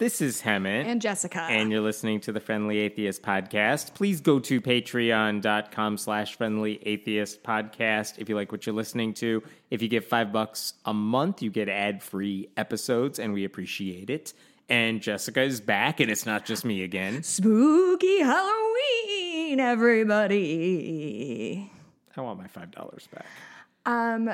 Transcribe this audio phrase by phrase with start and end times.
[0.00, 0.86] This is Hemant.
[0.86, 1.42] And Jessica.
[1.42, 3.92] And you're listening to the Friendly Atheist Podcast.
[3.92, 9.42] Please go to patreon.com slash friendly atheist podcast if you like what you're listening to.
[9.68, 14.32] If you give five bucks a month, you get ad-free episodes, and we appreciate it.
[14.70, 17.22] And Jessica is back, and it's not just me again.
[17.22, 20.90] Spooky Halloween, everybody.
[22.16, 23.26] I want my five dollars back.
[23.84, 24.30] Um,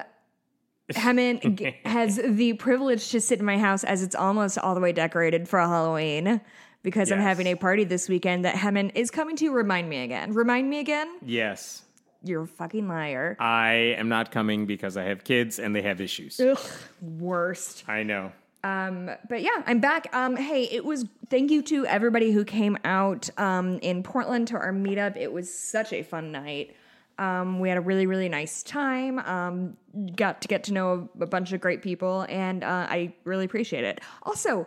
[0.92, 4.80] Hemant g- has the privilege to sit in my house as it's almost all the
[4.80, 6.40] way decorated for Halloween
[6.82, 10.32] because I'm having a party this weekend that Hemant is coming to remind me again.
[10.32, 11.08] Remind me again?
[11.24, 11.82] Yes.
[12.22, 13.36] You're a fucking liar.
[13.40, 16.38] I am not coming because I have kids and they have issues.
[16.40, 16.58] Ugh,
[17.00, 17.84] worst.
[17.88, 18.32] I know.
[18.62, 20.08] but yeah, I'm back.
[20.14, 24.56] Um, hey, it was thank you to everybody who came out um, in Portland to
[24.56, 25.16] our meetup.
[25.16, 26.74] It was such a fun night.
[27.19, 29.19] Um, we had a really really nice time.
[29.20, 29.77] Um,
[30.14, 33.45] got to get to know a, a bunch of great people, and uh, I really
[33.45, 34.00] appreciate it.
[34.22, 34.67] Also,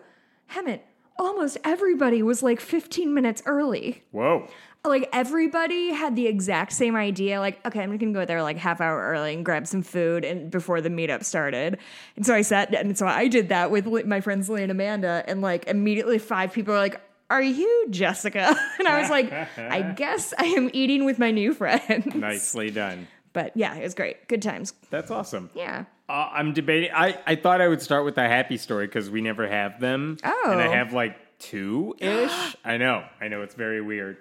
[0.52, 0.81] Hemant,
[1.20, 4.47] almost everybody was like 15 minutes early Whoa.
[4.86, 8.80] like everybody had the exact same idea like okay i'm gonna go there like half
[8.80, 11.77] hour early and grab some food and before the meetup started
[12.15, 15.23] and so i sat and so i did that with my friends lee and amanda
[15.27, 19.81] and like immediately five people were like are you jessica and i was like i
[19.95, 23.07] guess i am eating with my new friends Nicely done.
[23.33, 25.49] but yeah it was great good times That's awesome.
[25.53, 26.89] yeah Uh, I'm debating.
[26.91, 30.17] I, I thought I would start with a happy story because we never have them.
[30.23, 30.49] Oh.
[30.51, 32.55] And I have like two ish.
[32.65, 33.03] I know.
[33.21, 33.43] I know.
[33.43, 34.17] It's very weird.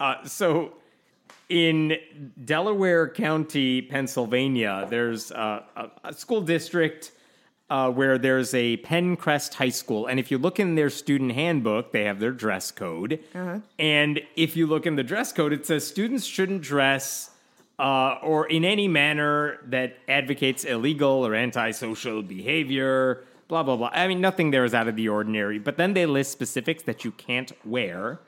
[0.00, 0.72] Uh, so
[1.48, 1.94] in
[2.44, 7.12] Delaware County, Pennsylvania, there's a, a, a school district
[7.70, 10.06] uh, where there's a Penncrest High School.
[10.06, 13.20] And if you look in their student handbook, they have their dress code.
[13.78, 17.30] And if you look in the dress code, it says students shouldn't dress
[17.78, 23.90] uh, or in any manner that advocates illegal or antisocial behavior, blah, blah, blah.
[23.92, 25.58] I mean, nothing there is out of the ordinary.
[25.58, 28.18] But then they list specifics that you can't wear.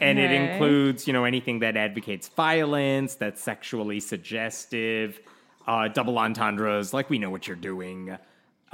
[0.00, 5.20] And it includes, you know, anything that advocates violence, that's sexually suggestive,
[5.66, 8.16] uh, double entendres, like we know what you're doing,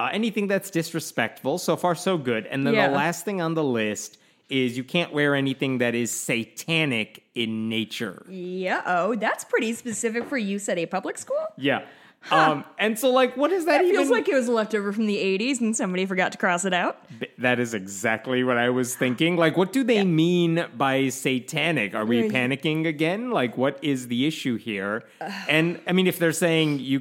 [0.00, 1.58] uh, anything that's disrespectful.
[1.58, 2.46] So far, so good.
[2.46, 2.88] And then Yeah.
[2.88, 4.18] the last thing on the list
[4.48, 8.16] is you can't wear anything that is satanic in nature.
[8.28, 11.82] yeah oh that's pretty specific for use at a public school Yeah.
[12.30, 13.96] Um, and so, like, what is that it even?
[13.96, 16.74] feels like it was left over from the 80s and somebody forgot to cross it
[16.74, 19.36] out Th- That is exactly what I was thinking.
[19.38, 21.94] Like, what do they mean by satanic?
[21.94, 23.30] Are we panicking again?
[23.30, 25.04] Like, what is the issue here?
[25.48, 27.00] And I mean, if they're saying you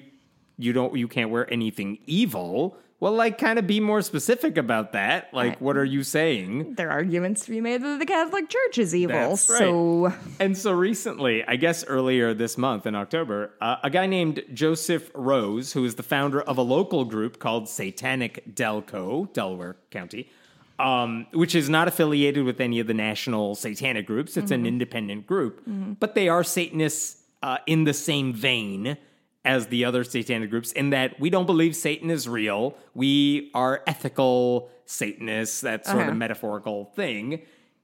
[0.57, 4.91] you don't you can't wear anything evil, well, like, kind of be more specific about
[4.91, 5.33] that.
[5.33, 6.75] Like, what are you saying?
[6.75, 9.15] there are arguments to be made that the Catholic Church is evil.
[9.15, 9.59] That's right.
[9.59, 14.43] So And so recently, I guess earlier this month in October, uh, a guy named
[14.53, 20.29] Joseph Rose, who is the founder of a local group called Satanic Delco, Delaware County,
[20.77, 24.35] um, which is not affiliated with any of the national satanic groups.
[24.37, 25.61] It's an independent group,
[25.99, 28.97] but they are Satanists uh, in the same vein
[29.45, 32.75] as the other satanic groups in that we don't believe Satan is real.
[32.94, 36.11] We are ethical Satanists, that sort Uh-huh.
[36.11, 37.41] of metaphorical thing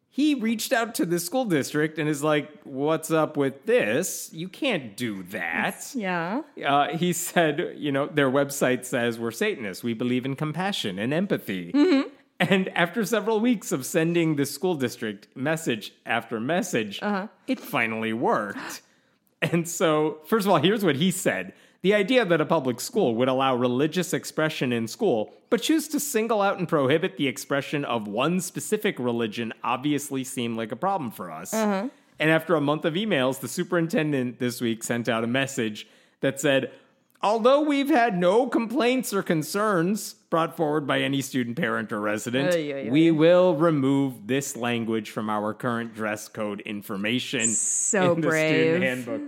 [0.09, 4.29] he reached out to the school district and is like, "What's up with this?
[4.31, 6.41] You can't do that." yeah.
[6.65, 9.83] Uh, he said, "You know, their website says we're Satanists.
[9.83, 12.07] We believe in compassion and empathy." Mm-hmm.
[12.39, 17.27] And after several weeks of sending the school district message after message, Uh-huh.
[17.47, 18.81] it finally worked.
[19.41, 21.53] And so, first of all, here's what he said.
[21.81, 25.99] The idea that a public school would allow religious expression in school, but choose to
[25.99, 31.11] single out and prohibit the expression of one specific religion obviously seemed like a problem
[31.11, 31.53] for us.
[31.53, 31.89] Uh-huh.
[32.17, 35.87] And after a month of emails, the superintendent this week sent out a message
[36.21, 36.71] that said,
[37.25, 42.53] although we've had no complaints or concerns brought forward by any student, parent, or resident,
[42.53, 42.89] ay, ay.
[42.89, 48.53] we will remove this language from our current dress code information So in the brave.
[48.53, 49.21] student handbook.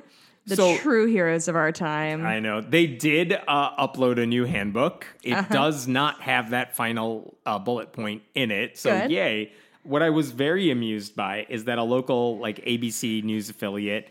[0.45, 2.25] The so, true heroes of our time.
[2.25, 2.61] I know.
[2.61, 5.05] They did uh, upload a new handbook.
[5.23, 5.53] It Uh-huh.
[5.53, 8.77] does not have that final uh, bullet point in it.
[8.77, 9.11] So, Good.
[9.11, 9.51] yay.
[9.83, 14.07] What I was very amused by is that a local, like, ABC news affiliate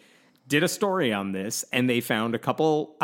[0.49, 2.97] did a story on this and they found a couple.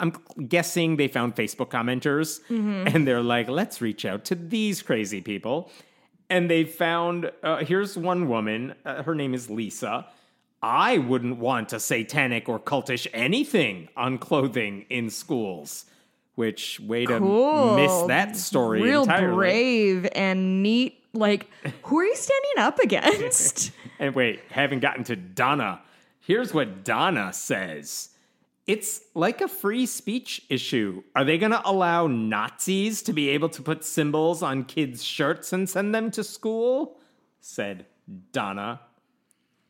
[0.00, 0.12] I'm
[0.48, 2.88] guessing they found Facebook commenters Mm-hmm.
[2.94, 5.70] and they're like, let's reach out to these crazy people.
[6.30, 8.74] And they found uh, here's one woman.
[8.84, 10.06] Uh, her name is Lisa.
[10.62, 15.86] I wouldn't want a satanic or cultish anything on clothing in schools.
[16.34, 17.74] Which way to Cool.
[17.76, 19.34] miss that story Real entirely?
[19.34, 21.02] brave and neat.
[21.12, 21.48] Like,
[21.82, 23.72] who are you standing up against?
[24.00, 25.80] And wait, haven't gotten to Donna.
[26.20, 28.10] Here's what Donna says.
[28.68, 31.02] It's like a free speech issue.
[31.16, 35.54] Are they going to allow Nazis to be able to put symbols on kids' shirts
[35.54, 36.98] and send them to school?
[37.40, 37.86] Said
[38.30, 38.80] Donna.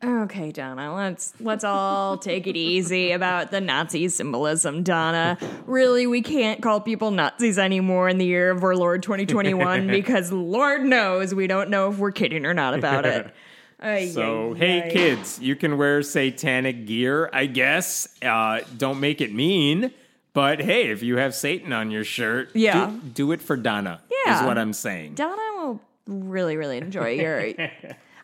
[0.03, 5.37] okay, Donna, let's let's all take it easy about the Nazi symbolism, Donna.
[5.65, 10.29] Really, we can't call people Nazis anymore in the year of our Lord 2021 because
[10.33, 13.33] Lord knows we don't know if we're kidding or not about it.
[13.81, 14.89] Ay, So, ay, hey, ay.
[14.91, 18.07] kids, you can wear satanic gear, I guess.
[18.21, 19.91] Uh, don't make it mean.
[20.33, 22.87] But hey, if you have Satan on your shirt, Yeah.
[22.87, 24.39] do, do it for Donna, Yeah.
[24.41, 25.15] is what I'm saying.
[25.15, 27.39] Donna will really, really enjoy your.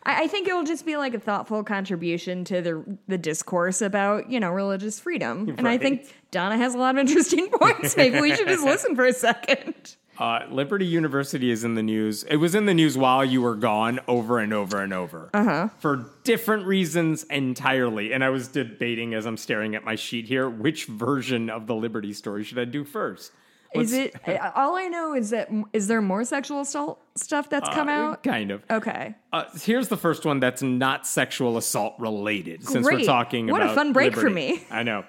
[0.04, 3.82] I, I think it will just be like a thoughtful contribution to the the discourse
[3.82, 5.80] about you know religious freedom, and I Right.
[5.82, 7.96] think Donna has a lot of interesting points.
[7.96, 9.96] Maybe we should just listen for a second.
[10.18, 12.24] Uh, Liberty University is in the news.
[12.24, 15.30] It was in the news while you were gone over and over and over.
[15.34, 15.68] Uh-huh.
[15.78, 18.12] For different reasons entirely.
[18.12, 21.74] And I was debating as I'm staring at my sheet here, which version of the
[21.74, 23.32] Liberty story should I do first?
[23.74, 24.40] Is Let's- it?
[24.54, 28.22] All I know is that is there more sexual assault stuff that's come uh, out?
[28.22, 28.62] Kind of.
[28.70, 33.60] Okay, Uh, here's the first one that's not sexual assault related, since we're talking What
[33.60, 34.64] a about fun break for me.
[34.70, 35.04] I know.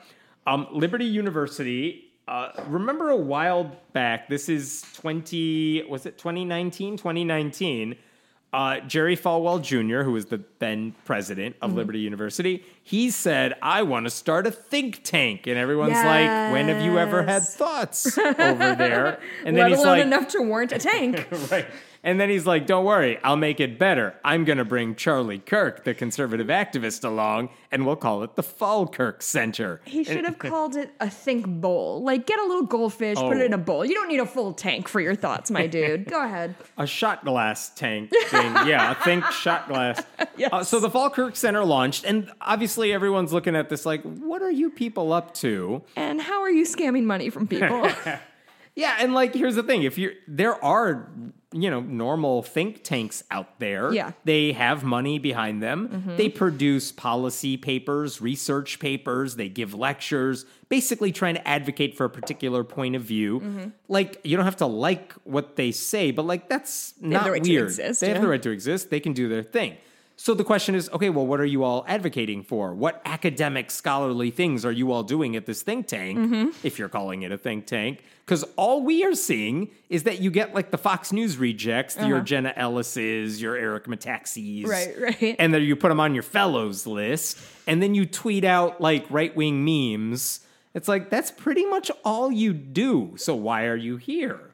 [0.45, 2.06] Um, Liberty University.
[2.27, 4.27] Uh, remember a while back?
[4.27, 5.83] This is twenty.
[5.89, 6.97] Was it 2019?
[6.97, 7.95] 2019.
[8.53, 11.77] Uh, Jerry Falwell Jr., who was the then president of Mm-hmm.
[11.79, 16.67] Liberty University, he said, "I want to start a think tank," and everyone's like, "When
[16.69, 20.71] have you ever had thoughts over there?" And let he's alone like, enough to warrant
[20.71, 21.27] a tank.
[21.51, 21.65] right.
[22.07, 24.15] And then he's like, don't worry, I'll make it better.
[24.23, 28.43] I'm going to bring Charlie Kirk, the conservative activist, along, and we'll call it the
[28.43, 29.81] Falkirk Center.
[29.83, 32.01] He should have called it a think bowl.
[32.01, 33.31] Like, get a little goldfish, put Oh.
[33.41, 33.83] it in a bowl.
[33.83, 36.05] You don't need a full tank for your thoughts, my dude.
[36.05, 36.55] Go ahead.
[36.77, 38.53] A shot glass tank thing.
[38.65, 40.01] yeah, a think shot glass.
[40.37, 40.49] Yes.
[40.53, 44.49] Uh, so the Falkirk Center launched, and obviously everyone's looking at this like, what are
[44.51, 45.81] you people up to?
[45.97, 47.89] And how are you scamming money from people?
[48.77, 51.09] Yeah, and like here's the thing: if you're there are
[51.51, 53.91] you know normal think tanks out there.
[53.91, 54.11] Yeah.
[54.23, 55.89] they have money behind them.
[55.89, 56.15] Mm-hmm.
[56.17, 59.35] They produce policy papers, research papers.
[59.35, 63.39] They give lectures, basically trying to advocate for a particular point of view.
[63.39, 63.69] Mm-hmm.
[63.87, 67.31] Like you don't have to like what they say, but like that's have not the
[67.31, 67.65] right to weird.
[67.65, 68.91] exist, they have the right to exist.
[68.91, 69.77] They can do their thing.
[70.19, 72.73] So the question is, okay, well, what are you all advocating for?
[72.73, 76.49] What academic, scholarly things are you all doing at this think tank, Mm-hmm.
[76.65, 78.03] if you're calling it a think tank?
[78.25, 82.19] Because all we are seeing is that you get like the Fox News rejects, your
[82.21, 84.71] Jenna Ellis's, your Eric Metaxas, Uh-huh.
[84.73, 85.35] Right, right.
[85.37, 89.05] and then you put them on your fellows list, and then you tweet out like
[89.11, 90.39] right wing memes.
[90.73, 93.13] It's like that's pretty much all you do.
[93.17, 94.46] So why are you here?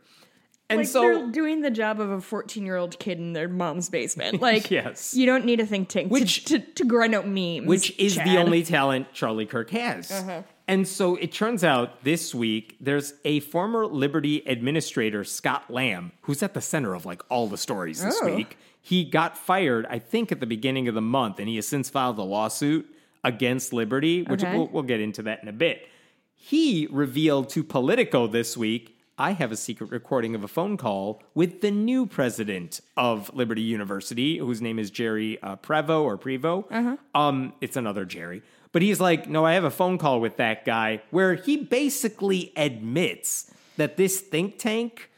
[0.69, 3.47] And like so they're doing the job of a 14 year old kid in their
[3.47, 4.41] mom's basement.
[4.41, 5.13] Like, Yes.
[5.13, 7.67] you don't need a think tank Which- to, to, to grind out memes.
[7.67, 10.09] which is the only talent Charlie Kirk has.
[10.11, 10.43] Uh-huh.
[10.67, 16.41] And so it turns out this week there's a former Liberty administrator, Scott Lamb, who's
[16.41, 18.33] at the center of like all the stories this Oh.
[18.33, 18.57] week.
[18.81, 21.89] He got fired, I think, at the beginning of the month, and he has since
[21.89, 22.85] filed a lawsuit
[23.23, 24.57] against Liberty, which Okay.
[24.57, 25.87] we'll, we'll get into that in a bit.
[26.35, 31.21] He revealed to Politico this week I have a secret recording of a phone call
[31.35, 36.97] with the new president of Liberty University, whose name is Jerry uh, Prevo or Prevo.
[37.13, 38.41] Um, it's another Jerry.
[38.71, 42.51] But he's like, no, I have a phone call with that guy where he basically
[42.55, 45.11] admits that this think tank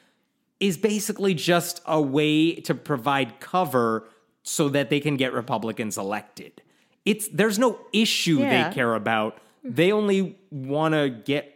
[0.59, 4.09] is basically just a way to provide cover
[4.43, 6.61] so that they can get Republicans elected.
[7.05, 8.67] It's there's no issue Yeah.
[8.69, 9.37] they care about.
[9.63, 11.54] They only want to get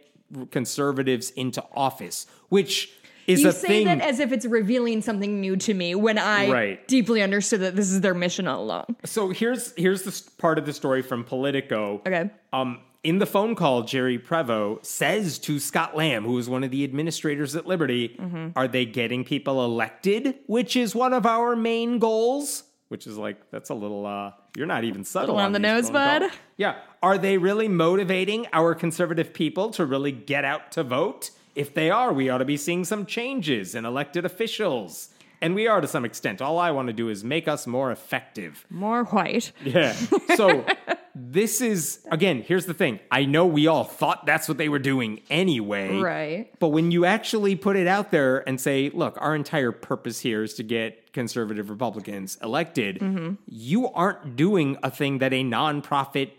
[0.50, 2.92] conservatives into office, which
[3.26, 3.86] is you a say thing.
[3.86, 6.88] that as if it's revealing something new to me when I Right.
[6.88, 8.96] deeply understood that this is their mission all along.
[9.04, 12.02] so here's here's the part of the story from Politico.
[12.06, 12.30] Okay.
[12.52, 16.70] Um, in the phone call, Jerry Prevo says to Scott Lamb, who is one of
[16.70, 18.48] the administrators at Liberty, Mm-hmm.
[18.58, 20.34] Are they getting people elected?
[20.46, 22.64] Which is one of our main goals.
[22.88, 25.36] Which is like, that's a little, uh, you're not even subtle.
[25.36, 26.24] Little on the nose, bud.
[26.56, 26.74] Yeah.
[27.02, 31.30] Are they really motivating our conservative people to really get out to vote?
[31.54, 35.08] If they are, we ought to be seeing some changes in elected officials.
[35.42, 36.42] And we are to some extent.
[36.42, 38.66] All I want to do is make us more effective.
[38.68, 39.52] More white.
[39.64, 39.94] Yeah.
[40.36, 40.66] So
[41.14, 43.00] this is again, here's the thing.
[43.10, 45.98] I know we all thought that's what they were doing anyway.
[45.98, 46.52] Right.
[46.58, 50.42] But when you actually put it out there and say, look, our entire purpose here
[50.42, 53.34] is to get conservative Republicans elected, Mm-hmm.
[53.46, 56.32] you aren't doing a thing that a nonprofit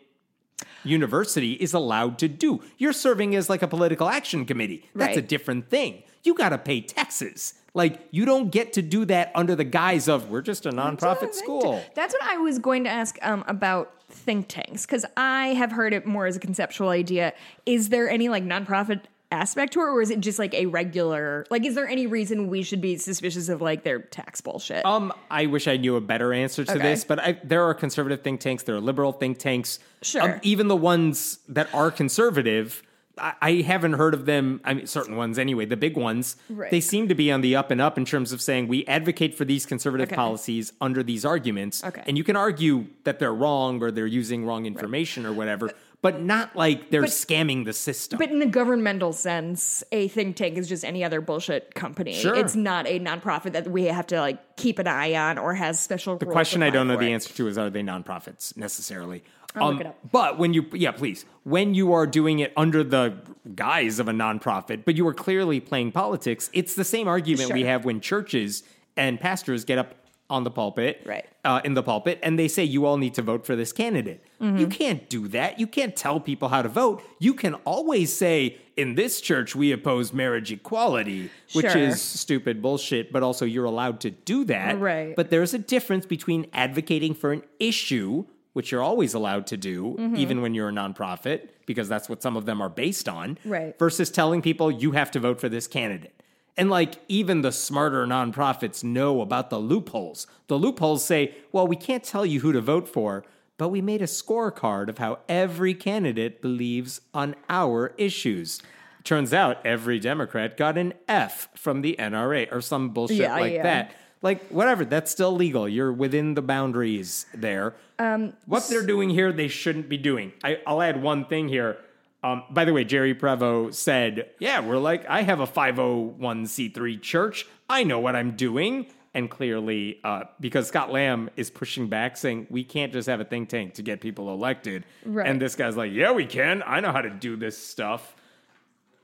[0.83, 2.61] university is allowed to do.
[2.77, 4.89] You're serving as like a political action committee.
[4.95, 6.03] That's a different thing.
[6.23, 7.55] You got to pay taxes.
[7.73, 11.33] Like you don't get to do that under the guise of we're just a nonprofit
[11.33, 11.81] school.
[11.95, 15.93] That's what I was going to ask um, about think tanks because I have heard
[15.93, 17.33] it more as a conceptual idea.
[17.65, 21.45] Is there any like nonprofit aspect to it, or is it just like a regular?
[21.49, 24.85] Like, is there any reason we should be suspicious of like their tax bullshit?
[24.85, 26.81] Um, I wish I knew a better answer to Okay.
[26.81, 29.79] this, but I, there are conservative think tanks, there are liberal think tanks.
[30.01, 30.21] Sure.
[30.21, 32.83] Um, even the ones that are conservative,
[33.17, 34.61] I, I haven't heard of them.
[34.63, 36.71] I mean, certain ones anyway, the big ones, Right.
[36.71, 39.35] they seem to be on the up and up in terms of saying we advocate
[39.35, 40.15] for these conservative Okay.
[40.15, 41.83] policies under these arguments.
[41.83, 42.03] Okay.
[42.07, 45.71] And you can argue that they're wrong or they're using wrong information or whatever,
[46.01, 48.17] but not like they're But- scamming the system.
[48.17, 52.13] But in the governmental sense, a think tank is just any other bullshit company.
[52.13, 52.35] Sure.
[52.35, 55.79] It's not a nonprofit that we have to like keep an eye on or has
[55.79, 56.17] special.
[56.17, 59.23] The question I don't know the answer to is are they nonprofits necessarily?
[59.53, 59.99] Um, I'll look it up.
[60.11, 63.15] But when you, yeah, please, when you are doing it under the
[63.53, 67.63] guise of a nonprofit, but you are clearly playing politics, it's the same argument we
[67.65, 68.63] have when churches
[68.95, 69.93] and pastors get up
[70.29, 71.25] on the pulpit, Right.
[71.43, 74.23] uh, in the pulpit, and they say you all need to vote for this candidate.
[74.41, 74.57] Mm-hmm.
[74.57, 75.59] You can't do that.
[75.59, 77.03] You can't tell people how to vote.
[77.19, 83.11] You can always say, in this church, we oppose marriage equality, which is stupid bullshit,
[83.11, 84.79] but also you're allowed to do that.
[84.79, 85.15] Right.
[85.15, 89.95] But there's a difference between advocating for an issue, which you're always allowed to do,
[89.99, 90.15] Mm-hmm.
[90.15, 93.77] even when you're a nonprofit, because that's what some of them are based on, Right.
[93.77, 96.13] versus telling people you have to vote for this candidate.
[96.57, 100.27] And like even the smarter nonprofits know about the loopholes.
[100.47, 103.23] The loopholes say, well, we can't tell you who to vote for,
[103.61, 108.59] but we made a scorecard of how every candidate believes on our issues.
[109.03, 113.53] Turns out every Democrat got an F from the NRA or some bullshit Yeah, like
[113.53, 113.61] yeah.
[113.61, 113.95] that.
[114.23, 115.69] Like whatever, that's still legal.
[115.69, 117.75] You're within the boundaries there.
[117.99, 120.31] Um, what they're doing here, they shouldn't be doing.
[120.43, 121.77] I, I'll add one thing here.
[122.23, 127.45] Um, by the way, Jerry Prevo said, "Yeah, we're like I have a 501c3 church.
[127.69, 132.47] I know what I'm doing." And clearly, uh, because Scott Lamb is pushing back, saying
[132.49, 134.85] we can't just have a think tank to get people elected.
[135.05, 135.27] Right.
[135.27, 136.63] And this guy's like, "Yeah, we can.
[136.65, 138.15] I know how to do this stuff."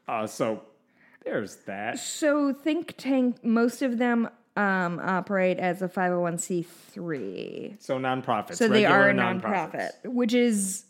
[0.08, 0.64] Uh, so
[1.26, 2.00] there's that.
[2.00, 7.76] So think tank, most of them um, operate as a five hundred one c three.
[7.80, 8.56] So nonprofits.
[8.56, 10.86] So they are a nonprofit, which is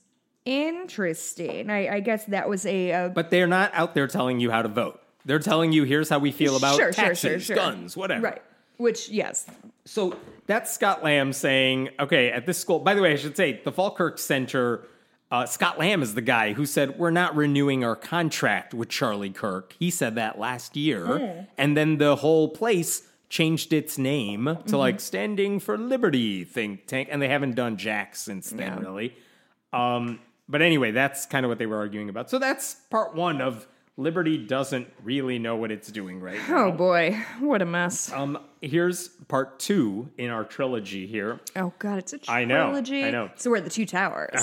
[0.45, 1.69] interesting.
[1.69, 4.61] I, I guess that was a, a But they're not out there telling you how
[4.61, 5.01] to vote.
[5.25, 7.55] They're telling you here's how we feel about sure, taxes, sure, sure.
[7.55, 8.21] guns, whatever.
[8.21, 8.41] right.
[8.77, 9.45] Which yes,
[9.85, 10.15] So
[10.45, 13.71] that's Scott Lamb saying, okay, at this school, by the way, I should say the
[13.71, 14.83] Falkirk Center,
[15.31, 19.29] uh, Scott Lamb is the guy who said, we're not renewing our contract with Charlie
[19.29, 19.75] Kirk.
[19.79, 21.47] He said that last year.
[21.57, 24.75] And then the whole place changed its name to Mm-hmm.
[24.75, 27.09] like Standing for Liberty think tank.
[27.11, 29.15] And they haven't done Jack since then, really.
[29.73, 32.29] Um, but anyway, that's kind of what they were arguing about.
[32.29, 33.67] So that's part one of
[33.97, 36.67] Liberty doesn't really know what it's doing right now.
[36.67, 38.11] Oh boy, what a mess.
[38.11, 41.39] Um, here's part two in our trilogy here.
[41.55, 42.43] oh god, it's a trilogy.
[42.43, 43.31] I know, I know.
[43.35, 44.39] So we're at the two towers.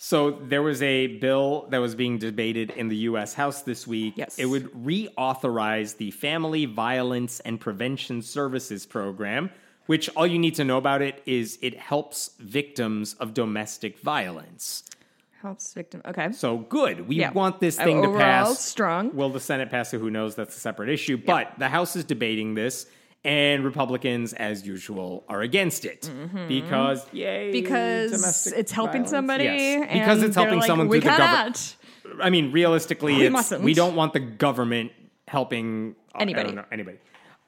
[0.00, 3.34] So there was a bill that was being debated in the U.S.
[3.34, 4.14] House this week.
[4.16, 4.38] Yes.
[4.38, 9.50] It would reauthorize the Family Violence and Prevention Services Program,
[9.86, 14.84] which all you need to know about it is it helps victims of domestic violence.
[15.42, 16.02] Helps victim.
[16.04, 16.32] Okay.
[16.32, 17.06] So good.
[17.06, 17.30] We Yeah.
[17.32, 18.58] want this thing to pass.
[18.64, 19.14] strong.
[19.14, 19.98] Will the Senate pass it?
[20.00, 20.34] Who knows?
[20.34, 21.16] That's a separate issue.
[21.16, 22.86] But the House is debating this,
[23.24, 26.10] and Republicans, as usual, are against it
[26.48, 27.52] because yay, Mm-hmm.
[27.52, 29.10] because it's helping violence.
[29.10, 29.44] somebody.
[29.44, 29.92] Yes.
[29.92, 31.28] because it's helping like, someone we through the cannot.
[31.36, 31.76] government.
[32.22, 33.62] I mean, realistically, We mustn't.
[33.62, 34.90] we don't want the government
[35.28, 36.52] helping uh, Anybody.
[36.52, 36.98] know, anybody.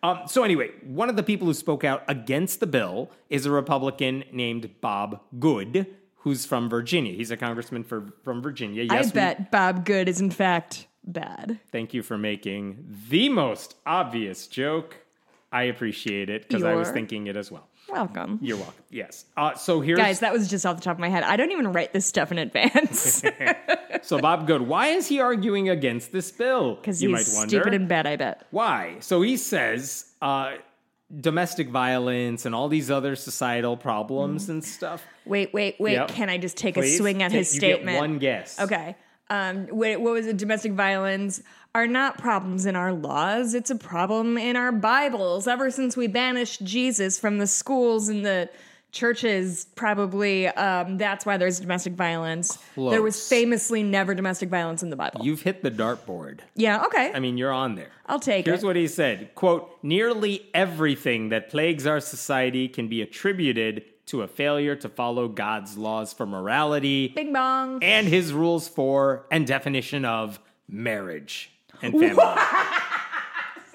[0.02, 3.50] Um, so anyway, one of the people who spoke out against the bill is a
[3.50, 5.86] Republican named Bob Good,
[6.20, 7.12] who's from Virginia.
[7.12, 8.86] He's a congressman for from Virginia.
[8.90, 11.58] I Yes, we- bet Bob Good is in fact bad.
[11.72, 14.96] Thank you for making the most obvious joke.
[15.52, 17.66] I appreciate it because I was thinking it as well.
[17.88, 18.38] Welcome.
[18.40, 18.84] You're welcome.
[18.88, 19.24] Yes.
[19.36, 21.24] Uh, so here's Guys, that was just off the top of my head.
[21.24, 23.20] I don't even write this stuff in advance
[24.02, 24.62] so Bob Good.
[24.62, 26.74] Why is he arguing against this bill?
[26.80, 27.48] because you he's might wonder.
[27.48, 28.46] stupid and bad, I bet.
[28.52, 28.98] Why?
[29.00, 30.52] So he says uh,
[31.18, 35.02] domestic violence and all these other societal problems and stuff.
[35.24, 35.92] Wait, wait, wait.
[35.94, 36.08] Yep.
[36.08, 37.98] Can I just take Please, a swing at his you get statement?
[37.98, 38.60] one guess.
[38.60, 38.96] Okay.
[39.28, 40.36] Um, what, what was it?
[40.36, 41.42] Domestic violence
[41.74, 43.54] are not problems in our laws.
[43.54, 45.46] It's a problem in our Bibles.
[45.46, 48.48] Ever since we banished Jesus from the schools and the
[48.92, 52.58] churches, probably um, that's why there's domestic violence.
[52.76, 55.24] There was famously never domestic violence in the Bible.
[55.24, 56.40] You've hit the dartboard.
[56.54, 56.84] yeah.
[56.86, 57.12] Okay.
[57.14, 57.90] I mean, you're on there.
[58.06, 58.50] I'll take Here's it.
[58.58, 64.22] Here's what he said quote, nearly everything that plagues our society can be attributed to
[64.22, 67.82] a failure to follow God's laws for morality Bing bong.
[67.84, 72.24] and his rules for and definition of marriage and family.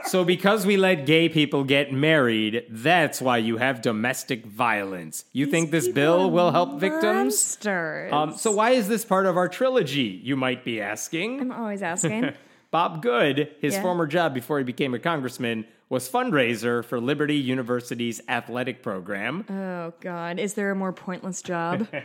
[0.08, 5.26] So because we let gay people get married, that's why you have domestic violence.
[5.34, 7.04] You think this bill will help victims?
[7.34, 8.14] Monsters.
[8.14, 11.42] Um, so why is this part of our trilogy, you might be asking?
[11.42, 12.32] I'm always asking.
[12.72, 13.82] Bob Good, his Yeah.
[13.82, 19.46] former job before he became a congressman, was fundraiser for Liberty University's athletic program.
[19.50, 21.88] oh God, is there a more pointless job?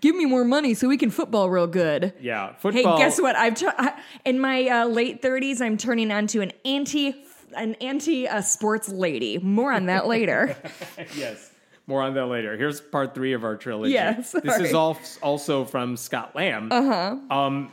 [0.00, 2.12] Give me more money so we can football real good.
[2.20, 2.96] yeah, football.
[2.98, 3.36] Hey, guess what?
[3.36, 7.14] I've tu- I- in my uh, late thirties, I'm turning onto an anti
[7.56, 9.38] an anti uh, sports lady.
[9.38, 10.56] More on that later.
[11.16, 11.50] Yes.
[11.86, 12.56] More on that later.
[12.56, 13.92] Here's part three of our trilogy.
[13.92, 16.70] Yeah, this is all also from Scott Lamb.
[16.72, 17.16] Uh-huh.
[17.30, 17.70] Um,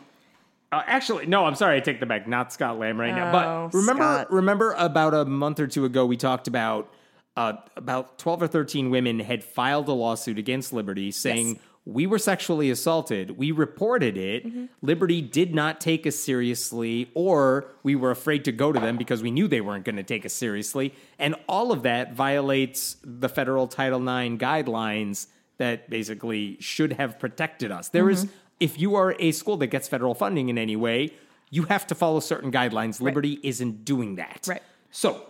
[0.72, 2.28] uh, actually, no, I'm sorry, I take the back.
[2.28, 3.30] Not Scott Lamb right now.
[3.30, 3.32] Oh,
[3.72, 4.32] But remember, Scott.
[4.34, 6.94] remember about a month or two ago, we talked about
[7.38, 11.58] uh, about 12 or 13 women had filed a lawsuit against Liberty saying Yes.
[11.86, 13.38] We were sexually assaulted.
[13.38, 14.46] We reported it.
[14.46, 14.66] Mm-hmm.
[14.82, 19.24] Liberty did not take us seriously, or we were afraid to go to them because
[19.24, 20.94] we knew they weren't going to take us seriously.
[21.18, 27.72] And all of that violates the federal Title IX guidelines that basically should have protected
[27.72, 27.90] us.
[27.90, 28.36] There is, Mm-hmm.
[28.60, 31.12] if you are a school that gets federal funding in any way,
[31.50, 33.02] you have to follow certain guidelines.
[33.02, 34.46] Liberty isn't doing that.
[34.48, 34.62] Right.
[34.92, 35.26] So,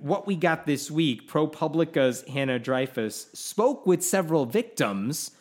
[0.00, 5.32] what we got this week, ProPublica's Hannah Dreyfus spoke with several victims,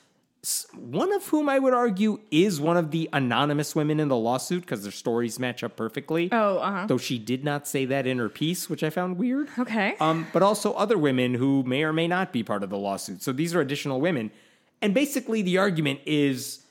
[0.73, 4.61] one of whom I would argue is one of the anonymous women in the lawsuit
[4.61, 6.29] because their stories match up perfectly.
[6.31, 6.87] Oh, uh-huh.
[6.87, 9.49] Though she did not say that in her piece, which I found weird.
[9.59, 9.95] Okay.
[9.99, 13.21] Um, but also other women who may or may not be part of the lawsuit.
[13.21, 14.31] So these are additional women.
[14.81, 16.63] And basically, the argument is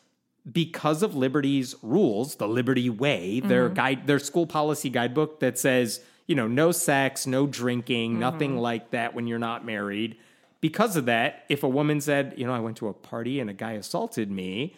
[0.51, 6.01] because of Liberty's rules, the Liberty Way, their guide, their school policy guidebook that says,
[6.27, 10.17] you know, no sex, no drinking, nothing like that when you're not married.
[10.61, 13.49] Because of that, if a woman said, you know, I went to a party and
[13.49, 14.75] a guy assaulted me,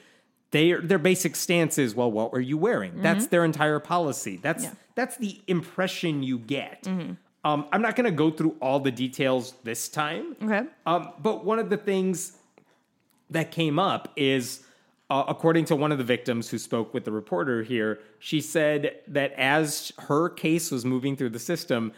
[0.52, 3.00] they, their basic stance is, well, what were you wearing?
[3.02, 4.36] That's their entire policy.
[4.36, 6.86] That's that's the impression you get.
[7.44, 10.36] Um, I'm not going to go through all the details this time.
[10.42, 10.62] Okay.
[10.86, 12.36] Um, but one of the things
[13.30, 14.62] that came up is,
[15.10, 19.00] uh, according to one of the victims who spoke with the reporter here, she said
[19.08, 21.92] that as her case was moving through the system,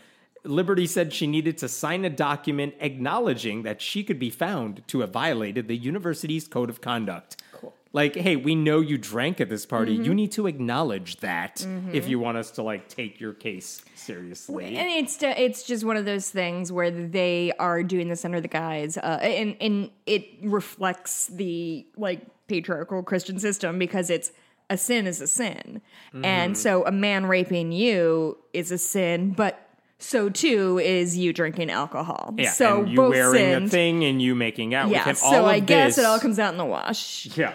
[0.45, 5.01] Liberty said she needed to sign a document acknowledging that she could be found to
[5.01, 7.43] have violated the university's code of conduct.
[7.53, 7.73] Cool.
[7.93, 9.95] Like, hey, we know you drank at this party.
[9.95, 14.77] You need to acknowledge that if you want us to like take your case seriously.
[14.77, 18.49] And it's it's just one of those things where they are doing this under the
[18.49, 24.33] guise, uh, and and it reflects the like patriarchal Christian system because it's
[24.69, 25.81] a sin is a sin,
[26.13, 26.25] Mm-hmm.
[26.25, 29.64] and so a man raping you is a sin, but
[29.99, 32.35] so too is you drinking alcohol.
[32.37, 33.71] Yeah, so and you both wearing sins.
[33.71, 35.15] a thing and you making out Yeah, with him.
[35.17, 37.29] so I guess this, it all comes out in the wash.
[37.37, 37.55] Yeah.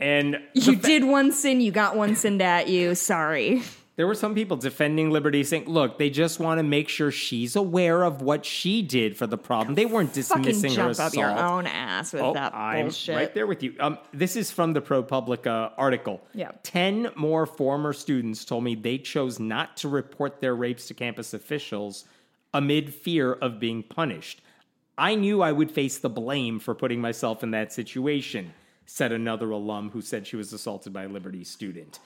[0.00, 2.94] And You fa- did one sin, you got one sinned at you.
[2.94, 3.62] Sorry.
[3.98, 7.56] There were some people defending Liberty saying, look, they just want to make sure she's
[7.56, 9.74] aware of what she did for the problem.
[9.74, 11.08] They weren't dismissing her jump assault.
[11.08, 13.16] up your own ass with Oh, that I'm bullshit.
[13.16, 13.74] right there with you.
[13.80, 16.20] Um, this is from the ProPublica article.
[16.32, 16.52] Yeah.
[16.62, 21.34] Ten more former students told me they chose not to report their rapes to campus
[21.34, 22.04] officials
[22.54, 24.42] amid fear of being punished.
[24.96, 28.54] I knew I would face the blame for putting myself in that situation,
[28.86, 31.98] said another alum who said she was assaulted by a Liberty student.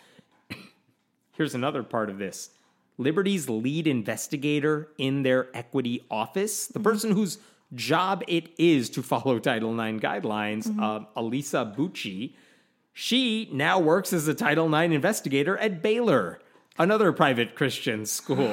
[1.33, 2.51] Here's another part of this.
[2.99, 7.39] Liberty's lead investigator in their equity office, the person whose
[7.75, 12.35] job it is to follow Title IX guidelines, uh, Elisa Bucci,
[12.93, 16.39] she now works as a Title IX investigator at Baylor,
[16.79, 18.47] another private Christian school.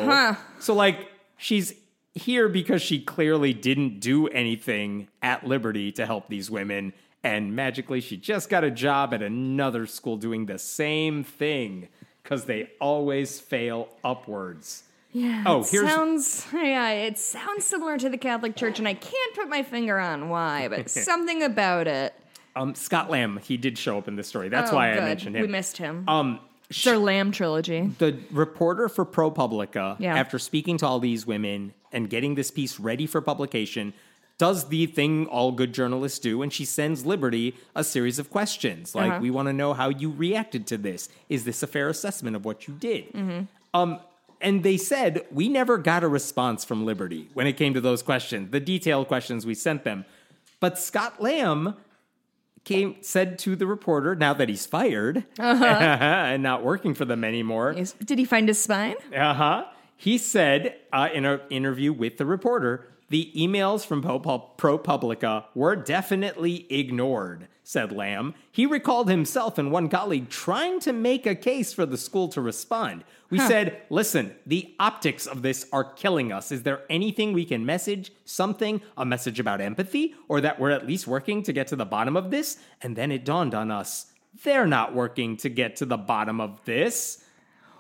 [0.60, 1.74] So, like, she's
[2.14, 6.94] here because she clearly didn't do anything at Liberty to help these women.
[7.22, 11.90] And magically, she just got a job at another school doing the same thing
[12.30, 14.84] because they always fail upwards.
[15.12, 15.44] Yeah.
[15.48, 19.36] Oh, it here's- sounds yeah, it sounds similar to the Catholic Church, and I can't
[19.36, 22.14] put my finger on why, but something about it.
[22.56, 24.50] Um, Scott Lamb, he did show up in this story.
[24.50, 25.02] That's Oh, why good.
[25.04, 25.42] I mentioned him.
[25.42, 26.04] We missed him.
[26.08, 26.40] Um,
[26.70, 27.88] it's our Lamb trilogy.
[27.98, 30.16] the reporter for ProPublica, Yeah.
[30.16, 33.94] after speaking to all these women and getting this piece ready for publication,
[34.40, 38.96] does the thing all good journalists do, and she sends Liberty a series of questions.
[38.96, 39.20] Like, Uh-huh.
[39.22, 41.10] we want to know how you reacted to this.
[41.30, 43.14] Is this a fair assessment of what you did?
[43.14, 43.42] Mm-hmm.
[43.74, 44.00] Um,
[44.42, 48.02] and they said we never got a response from Liberty when it came to those
[48.02, 50.06] questions, the detailed questions we sent them.
[50.62, 51.76] But Scott Lamb
[52.64, 55.66] came said to the reporter, now that he's fired Uh-huh.
[56.34, 57.74] and not working for them anymore,
[58.06, 58.96] Did he find his spine?
[59.16, 59.66] uh huh.
[59.98, 66.66] He said uh, in an interview with the reporter, the emails from ProPublica were definitely
[66.72, 68.36] ignored, said Lamb.
[68.52, 72.42] He recalled himself and one colleague trying to make a case for the school to
[72.42, 73.04] respond.
[73.30, 76.52] We said, listen, the optics of this are killing us.
[76.52, 78.12] Is there anything we can message?
[78.26, 78.82] Something?
[78.98, 80.16] A message about empathy?
[80.28, 82.58] Or that we're at least working to get to the bottom of this?
[82.82, 84.08] And then it dawned on us
[84.44, 87.24] they're not working to get to the bottom of this.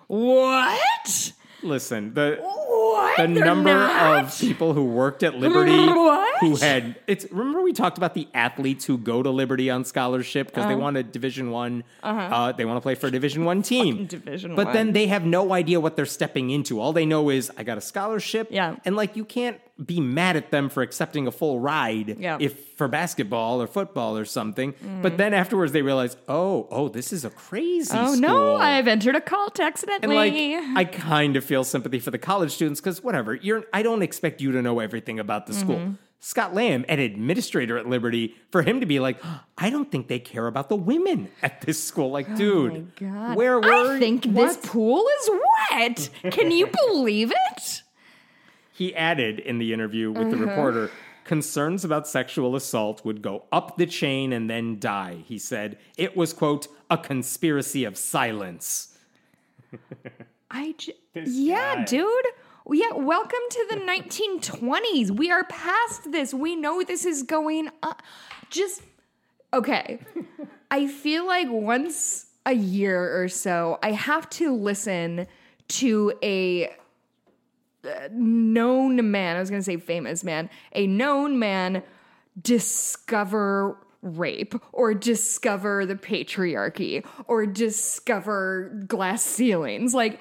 [0.07, 1.33] What?
[1.63, 3.17] Listen, the What?
[3.17, 4.23] the They're number not?
[4.25, 6.39] of people who worked at Liberty What?
[6.39, 10.47] who had it's remember we talked about the athletes who go to Liberty on scholarship
[10.47, 10.69] because Uh-huh.
[10.75, 14.05] they want a division one uh they want to play for a division one team
[14.05, 17.51] Division but then they have no idea what they're stepping into all they know is
[17.57, 18.77] i got a scholarship Yeah.
[18.85, 22.33] and like you can't be mad at them for accepting a full ride Yeah.
[22.35, 22.41] Mm-hmm.
[22.43, 27.11] if for basketball or football or something but then afterwards they realize oh oh this
[27.13, 28.21] is a crazy Oh school.
[28.21, 30.55] no, I've entered a cult And accidentally.
[30.55, 33.63] like, I kind of feel sympathy for the college students because whatever, you're.
[33.73, 35.75] I don't expect you to know everything about the school.
[35.77, 35.93] Mm-hmm.
[36.21, 39.21] Scott Lamb, an administrator at Liberty, for him to be like,
[39.57, 42.11] I don't think they care about the women at this school.
[42.11, 43.37] Like, dude, Oh God.
[43.37, 43.95] where were?
[43.95, 45.29] I think this pool is
[45.71, 46.09] wet.
[46.31, 47.83] Can you believe it?
[48.79, 50.45] He added in the interview with the Uh-huh.
[50.45, 50.89] reporter.
[51.25, 55.77] Concerns about sexual assault would go up the chain and then die, he said.
[55.97, 58.97] It was, quote, a conspiracy of silence.
[60.49, 61.83] I j- This yeah, guy.
[61.83, 62.25] dude.
[62.71, 65.11] Yeah, welcome to the 1920s.
[65.11, 66.33] We are past this.
[66.33, 67.95] We know this is going on.
[68.49, 68.81] Just
[69.53, 69.99] okay.
[70.71, 75.27] I feel like once a year or so, I have to listen
[75.81, 76.71] to a
[78.11, 79.35] known man.
[79.35, 80.49] I was going to say famous man.
[80.73, 81.83] A known man
[82.41, 89.93] discover rape or discover the patriarchy or discover glass ceilings.
[89.93, 90.19] Like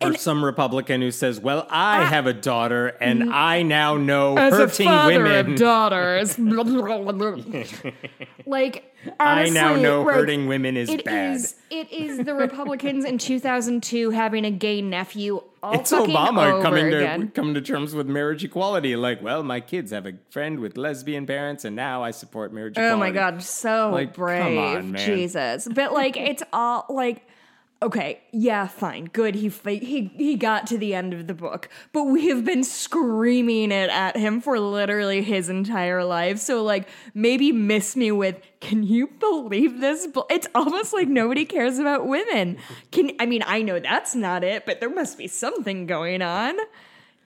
[0.00, 3.32] Or some Republican who says, Well, I have a daughter and mm.
[3.32, 5.52] I now know as a hurting father women.
[5.52, 6.38] of daughters.
[8.46, 11.36] like I now know like, hurting women is it bad.
[11.36, 15.42] is- it is the Republicans in 2002 having a gay nephew.
[15.62, 17.30] All it's Obama over coming to again.
[17.30, 18.96] coming to terms with marriage equality.
[18.96, 22.74] Like, well, my kids have a friend with lesbian parents, and now I support marriage
[22.74, 22.94] equality.
[22.94, 24.94] Oh my god, so Like, brave, on.
[24.94, 25.66] Jesus!
[25.72, 27.26] But like, it's all like,
[27.84, 29.34] okay, yeah, fine, good.
[29.34, 33.70] He he he got to the end of the book, but we have been screaming
[33.70, 36.38] it at him for literally his entire life.
[36.38, 38.40] So like, maybe miss me with.
[38.60, 40.08] Can you believe this?
[40.30, 42.56] It's almost like nobody cares about women.
[42.90, 46.56] Can I mean I know that's not it, but there must be something going on.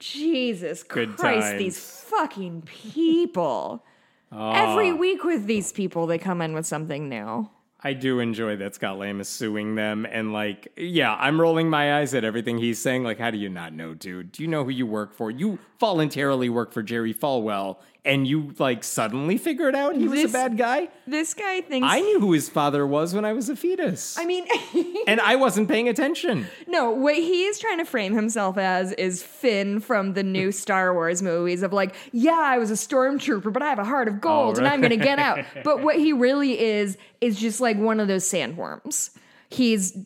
[0.01, 1.59] Jesus Good Christ, times.
[1.59, 3.85] these fucking people.
[4.31, 7.49] Every week with these people, they come in with something new.
[7.81, 12.01] I do enjoy that Scott Lamb is suing them, and like, yeah, I'm rolling my
[12.01, 13.05] eyes at everything he's saying.
[13.05, 14.33] Like, how do you not know, dude?
[14.33, 15.31] Do you know who you work for?
[15.31, 17.77] You voluntarily work for Jerry Falwell,
[18.09, 20.89] and you like suddenly figured out he was This- a bad guy.
[21.07, 21.87] This guy thinks.
[21.89, 24.47] I knew who his father was when I was a fetus, I mean,
[25.07, 26.47] and I wasn't paying attention.
[26.67, 30.93] no, what he is trying to frame himself as is Finn from the new Star
[30.93, 34.21] Wars movies of like, yeah, I was a stormtrooper, but I have a heart of
[34.21, 34.67] gold and.
[34.67, 35.45] I'm going to get out.
[35.63, 39.11] but what he really is, is just like one of those sandworms.
[39.51, 39.97] He's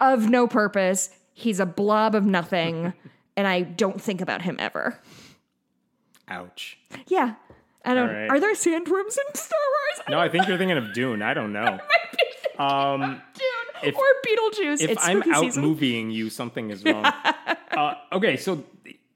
[0.00, 2.92] of no purpose, he's a blob of nothing,
[3.36, 4.98] and I don't think about him ever.
[6.28, 6.76] Ouch.
[7.06, 7.34] Yeah.
[7.84, 8.08] I don't.
[8.08, 8.30] All right.
[8.30, 10.08] Are there sandworms in Star Wars?
[10.10, 11.22] No, I think you're thinking of Dune.
[11.22, 11.78] I don't know.
[12.58, 13.48] Um, Dune
[13.82, 14.82] if- or Beetlejuice.
[14.82, 15.64] if it's I'm out season.
[15.64, 17.06] movieing you, something is wrong.
[17.70, 18.62] uh, okay, so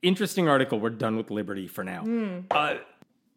[0.00, 0.80] interesting article.
[0.80, 2.04] We're done with Liberty for now.
[2.04, 2.38] Hmm.
[2.50, 2.76] Uh,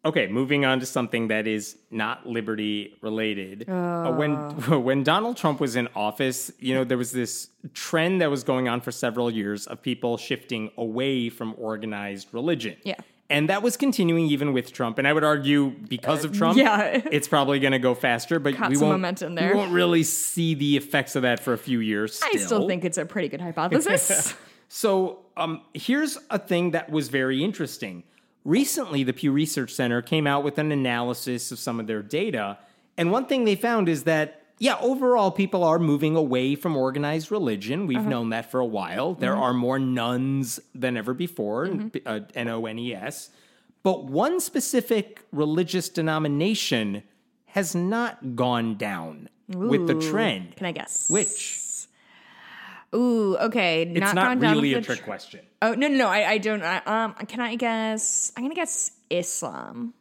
[0.06, 3.68] okay, moving on to something that is not Liberty related.
[3.68, 4.34] Uh, when
[4.82, 8.66] when Donald Trump was in office, you know, there was this trend that was going
[8.66, 12.76] on for several years of people shifting away from organized religion.
[12.82, 12.94] Yeah.
[13.30, 14.98] And that was continuing even with Trump.
[14.98, 17.02] And I would argue because of Trump, yeah.
[17.12, 18.38] it's probably going to go faster.
[18.38, 19.54] But Caught we won't, momentum we there.
[19.54, 22.20] won't really see the effects of that for a few years.
[22.24, 24.34] I still think it's a pretty good hypothesis.
[24.68, 28.04] So um, here's a thing that was very interesting.
[28.44, 32.58] Recently, the Pew Research Center came out with an analysis of some of their data.
[32.96, 37.30] And one thing they found is that, yeah, overall, people are moving away from organized
[37.30, 37.86] religion.
[37.86, 39.14] We've known that for a while.
[39.14, 41.70] There are more nones than ever before,
[42.06, 43.30] uh, N O N E S.
[43.82, 47.04] But one specific religious denomination
[47.46, 50.56] has not gone down with the trend.
[50.56, 51.08] Can I guess?
[51.08, 51.64] Which?
[52.94, 53.82] Ooh, okay.
[53.82, 55.40] It's not, not, really a trick tr- question.
[55.60, 56.08] Oh no, no, no!
[56.08, 56.62] I, I don't.
[56.62, 58.32] I, um, can I guess?
[58.36, 59.92] I'm gonna guess Islam.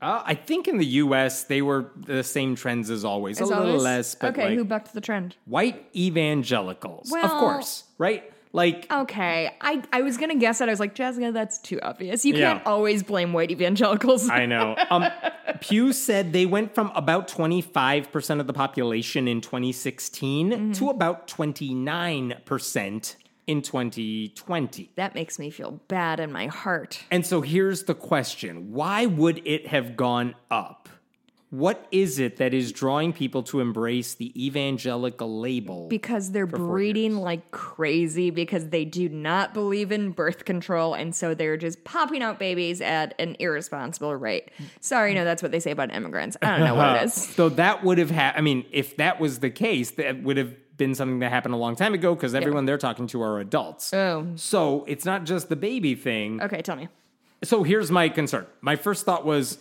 [0.00, 1.44] Uh, I think in the U.S.
[1.44, 3.82] they were the same trends as always, As a little always?
[3.82, 5.34] less, but okay, like who bucked the trend?
[5.46, 8.32] white evangelicals, of course, right?
[8.52, 10.68] Like Okay, I I was gonna guess that.
[10.68, 12.24] I was like, Jessica, that's too obvious.
[12.24, 12.54] You Yeah.
[12.54, 14.30] can't always blame white evangelicals.
[14.30, 14.74] I know.
[14.90, 15.04] Um,
[15.60, 20.72] Pew said they went from about 25% of the population in 2016 Mm-hmm.
[20.72, 23.16] to about 29%
[23.48, 24.92] in 2020.
[24.96, 27.02] that makes me feel bad in my heart.
[27.10, 30.88] And so here's the question why would it have gone up?
[31.50, 35.88] What is it that is drawing people to embrace the evangelical label?
[35.88, 41.32] Because they're breeding like crazy because they do not believe in birth control, and so
[41.32, 44.50] they're just popping out babies at an irresponsible rate.
[44.80, 46.36] Sorry, no, that's what they say about immigrants.
[46.42, 47.14] I don't know what it is.
[47.14, 50.54] So that would have had, I mean, if that was the case, that would have
[50.78, 53.92] been something that happened a long time ago because everyone they're talking to are adults.
[53.92, 54.26] Oh.
[54.36, 56.40] So it's not just the baby thing.
[56.40, 56.88] Okay, tell me.
[57.44, 58.46] So here's my concern.
[58.62, 59.58] My first thought was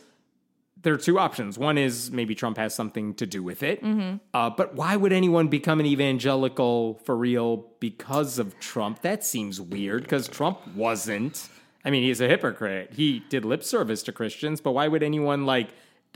[0.82, 1.58] there are two options.
[1.58, 3.84] One is maybe Trump has something to do with it.
[3.84, 4.18] Mm-hmm.
[4.34, 9.02] Uh, but why would anyone become an evangelical for real because of Trump?
[9.02, 11.50] That seems weird because Trump wasn't.
[11.84, 12.94] I mean, he's a hypocrite.
[12.94, 15.70] He did lip service to Christians, but why would anyone like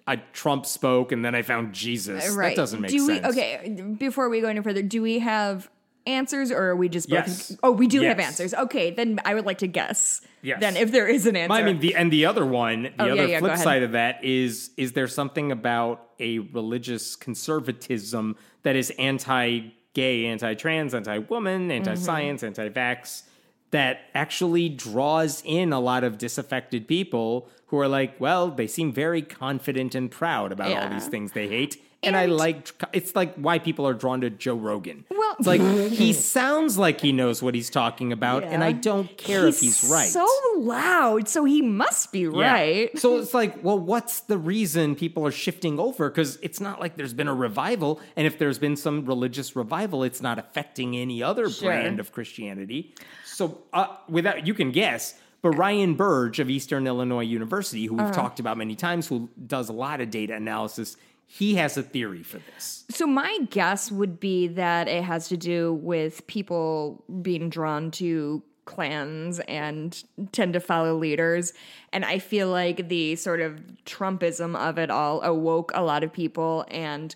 [0.08, 2.30] I Trump spoke and then I found Jesus?
[2.30, 2.56] Right.
[2.56, 3.24] That doesn't make do sense.
[3.24, 5.70] We, okay, before we go any further, do we have
[6.08, 7.56] answers or are we just both Yes.
[7.62, 8.54] Oh, we do have answers.
[8.56, 10.22] Okay, then I would like to guess.
[10.42, 10.60] Yes.
[10.60, 11.54] Then if there is an answer.
[11.54, 13.92] I mean, the and the other one, the Oh, other yeah, go flip side of
[13.92, 21.72] that is is there something about a religious conservatism that is anti-gay, anti-trans, anti-woman, Mm-hmm.
[21.72, 23.24] anti-science, anti-vax
[23.72, 28.92] that actually draws in a lot of disaffected people who are like, well, they seem
[28.94, 31.82] very confident and proud about all these things they hate.
[32.04, 35.06] And, I like it's like why people are drawn to Joe Rogan.
[35.12, 39.16] Well- it's like he sounds like he knows what he's talking about, and I don't
[39.18, 40.10] care if he's right.
[40.10, 42.52] So loud, so he must be Yeah.
[42.52, 43.00] right.
[43.00, 46.10] So it's like, well, what's the reason people are shifting over?
[46.10, 48.02] Because it's not like there's been a revival.
[48.16, 51.70] And if there's been some religious revival, it's not affecting any other Sure.
[51.70, 52.96] brand of Christianity.
[53.26, 55.14] So, uh, without, you can guess.
[55.42, 58.14] But Ryan Burge of Eastern Illinois University, who we've Uh-huh.
[58.14, 62.24] talked about many times, who does a lot of data analysis, he has a theory
[62.24, 62.84] for this.
[62.90, 68.44] So my guess would be that it has to do with people being drawn to
[68.66, 71.54] clans and tend to follow leaders.
[71.92, 76.14] And I feel like the sort of Trumpism of it all awoke a lot of
[76.14, 77.16] people and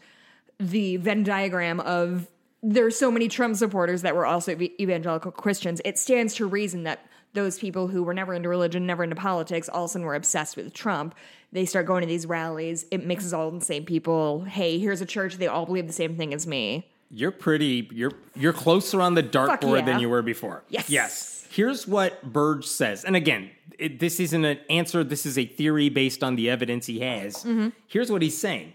[0.60, 2.28] the Venn diagram of
[2.64, 5.82] there's so many Trump supporters that were also evangelical Christians.
[5.86, 9.70] It stands to reason that those people who were never into religion, never into politics,
[9.70, 11.14] all of a sudden were obsessed with Trump.
[11.52, 12.86] They start going to these rallies.
[12.92, 14.44] It mixes all the same people.
[14.44, 15.36] Hey, here's a church.
[15.36, 16.90] They all believe the same thing as me.
[17.12, 17.88] You're pretty.
[17.94, 19.86] You're you're closer on the dartboard yeah.
[19.86, 20.64] than you were before.
[20.70, 20.90] Yes.
[20.90, 21.48] Yes.
[21.50, 25.06] Here's what Burge says, and again, it, this isn't an answer.
[25.06, 27.38] This is a theory based on the evidence he has.
[27.38, 27.70] Mm-hmm.
[27.88, 28.74] Here's what he's saying.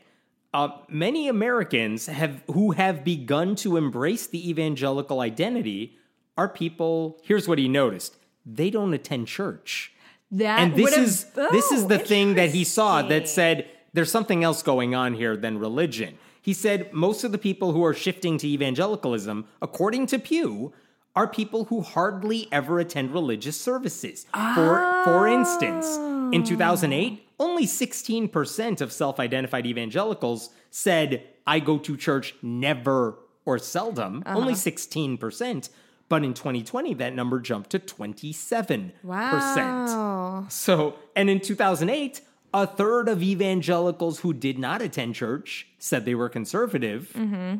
[0.54, 5.98] Uh, many Americans have who have begun to embrace the evangelical identity
[6.38, 7.18] are people.
[7.22, 8.16] Here's what he noticed:
[8.46, 9.92] they don't attend church
[10.30, 14.10] That and this is this is Oh, the thing that he saw that said there's
[14.10, 16.18] something else going on here than religion.
[16.40, 20.72] He said most of the people who are shifting to evangelicalism, according to Pew,
[21.14, 24.26] are people who hardly ever attend religious services.
[24.54, 25.96] For for instance,
[26.32, 34.22] in 2008, only 16% of self-identified evangelicals said I go to church never or seldom.
[34.26, 35.70] Only 16%.
[36.10, 38.90] But in 2020, that number jumped to 27%.
[39.04, 40.44] Wow.
[40.50, 42.20] So, and in 2008,
[42.52, 47.12] a third of evangelicals who did not attend church said they were conservative.
[47.14, 47.58] Mm-hmm.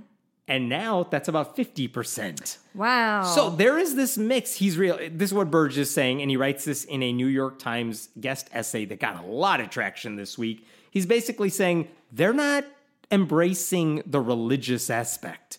[0.49, 2.59] And now that's about 50%.
[2.75, 3.23] Wow.
[3.23, 4.57] So there is this mix.
[4.57, 4.99] He's real.
[4.99, 8.09] This is what Burge is saying, and he writes this in a New York Times
[8.21, 10.67] guest essay that got a lot of traction this week.
[10.91, 12.65] He's basically saying they're not
[13.13, 15.59] embracing the religious aspect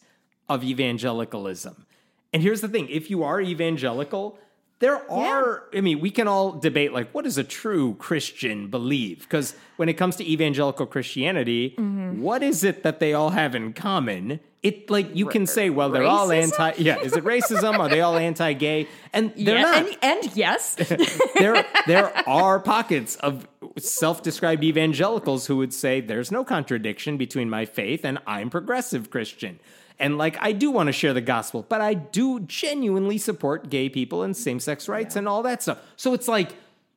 [0.49, 1.85] of evangelicalism.
[2.33, 4.37] And here's the thing if you are evangelical,
[4.79, 9.19] there are, I mean, we can all debate like, what does a true Christian believe?
[9.21, 12.21] Because when it comes to evangelical Christianity, Mm-hmm.
[12.21, 14.39] what is it that they all have in common?
[14.63, 16.73] It like you can say, well, they're all anti.
[16.77, 17.79] Yeah, is it racism?
[17.79, 18.87] Are they all anti-gay?
[19.11, 19.77] And they're yeah, not.
[19.77, 20.75] And, and yes,
[21.35, 23.47] there there are pockets of
[23.79, 29.59] self-described evangelicals who would say there's no contradiction between my faith and I'm progressive Christian.
[30.01, 33.87] And like I do want to share the gospel, but I do genuinely support gay
[33.87, 35.77] people and same-sex rights and all that stuff.
[35.95, 36.55] So it's like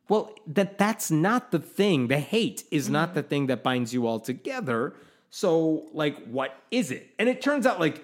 [0.08, 2.08] well that that's not the thing.
[2.08, 3.14] The hate is not mm-hmm.
[3.16, 4.94] the thing that binds you all together.
[5.30, 7.10] So like what is it?
[7.18, 8.02] And it turns out like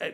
[0.00, 0.10] uh,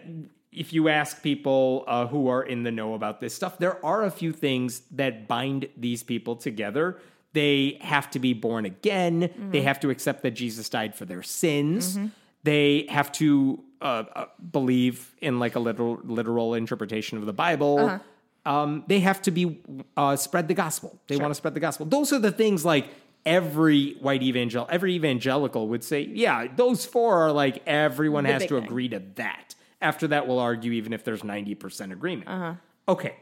[0.50, 4.04] if you ask people uh, who are in the know about this stuff, there are
[4.04, 6.98] a few things that bind these people together.
[7.34, 9.20] They have to be born again.
[9.20, 9.66] They mm-hmm.
[9.66, 11.98] have to accept that Jesus died for their sins.
[11.98, 12.06] Mm-hmm.
[12.44, 18.00] They have to uh, uh, believe in like a literal literal interpretation of the Bible.
[18.44, 19.60] Um, they have to be
[19.96, 21.00] uh, spread the gospel.
[21.08, 21.84] They want to spread the gospel.
[21.86, 22.88] Those are the things like
[23.24, 26.02] every white evangel, every evangelical would say.
[26.02, 28.64] Yeah, those four are like everyone The has to thing.
[28.64, 29.56] agree to that.
[29.82, 32.58] After that, we'll argue even if there's 90% agreement.
[32.88, 33.16] Okay.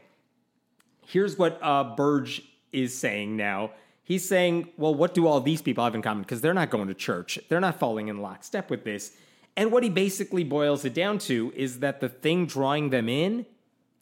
[1.07, 3.71] Here's what uh, Burge is saying now.
[4.03, 6.21] He's saying, well, what do all these people have in common?
[6.21, 9.11] Because they're not going to church, they're not falling in lockstep with this.
[9.57, 13.45] And what he basically boils it down to is that the thing drawing them in,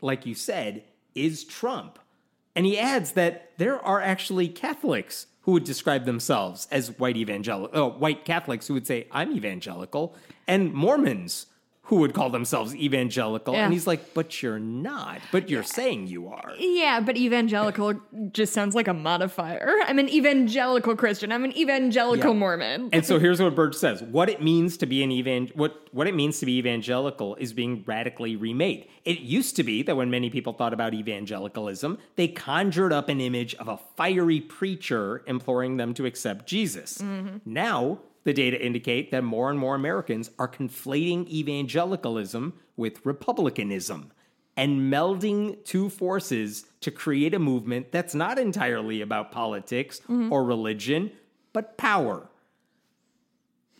[0.01, 1.99] like you said, is Trump.
[2.55, 7.77] And he adds that there are actually Catholics who would describe themselves as white evangelical,
[7.77, 10.15] oh, white Catholics who would say, I'm evangelical,
[10.47, 11.47] and Mormons
[11.87, 13.53] who would call themselves evangelical.
[13.53, 13.65] Yeah.
[13.65, 16.53] And he's like, but you're not, but you're saying you are.
[16.57, 17.99] yeah, but evangelical
[18.31, 19.69] just sounds like a modifier.
[19.85, 21.31] I'm an evangelical Christian.
[21.33, 22.39] I'm an evangelical Yeah.
[22.39, 22.89] Mormon.
[22.93, 26.07] And so here's what Burge says: what it means to be an evan, what what
[26.07, 28.87] it means to be evangelical is being radically remade.
[29.03, 33.19] It used to be that when many people thought about evangelicalism, they conjured up an
[33.19, 36.99] image of a fiery preacher imploring them to accept Jesus.
[36.99, 37.37] Mm-hmm.
[37.45, 37.99] Now.
[38.23, 44.11] The data indicate that more and more Americans are conflating evangelicalism with republicanism
[44.55, 50.31] and melding two forces to create a movement that's not entirely about politics mm-hmm.
[50.31, 51.11] or religion,
[51.53, 52.29] but power.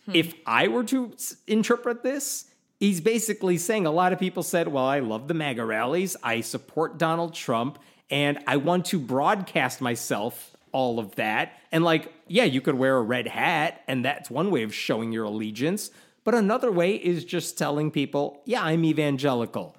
[0.04, 0.12] Hmm.
[0.14, 2.46] If I were to s- interpret this,
[2.80, 6.40] he's basically saying a lot of people said, Well, I love the MAGA rallies, I
[6.40, 7.78] support Donald Trump,
[8.10, 11.52] and I want to broadcast myself all of that.
[11.72, 15.12] And like, yeah, you could wear a red hat, and that's one way of showing
[15.12, 15.90] your allegiance.
[16.24, 19.76] But another way is just telling people, Yeah, I'm evangelical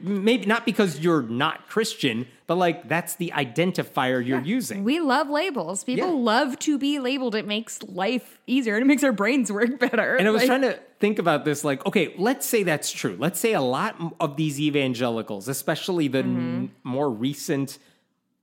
[0.00, 4.84] maybe not because you're not Christian, but like that's the identifier you're using.
[4.84, 5.84] we love labels.
[5.84, 6.14] People Yeah.
[6.14, 7.34] love to be labeled.
[7.34, 10.16] It makes life easier and it makes our brains work better.
[10.16, 13.16] and I was Like, trying to think about this like, okay, let's say that's true.
[13.18, 16.38] Let's say a lot of these evangelicals, especially the mm-hmm.
[16.38, 17.78] n- more recent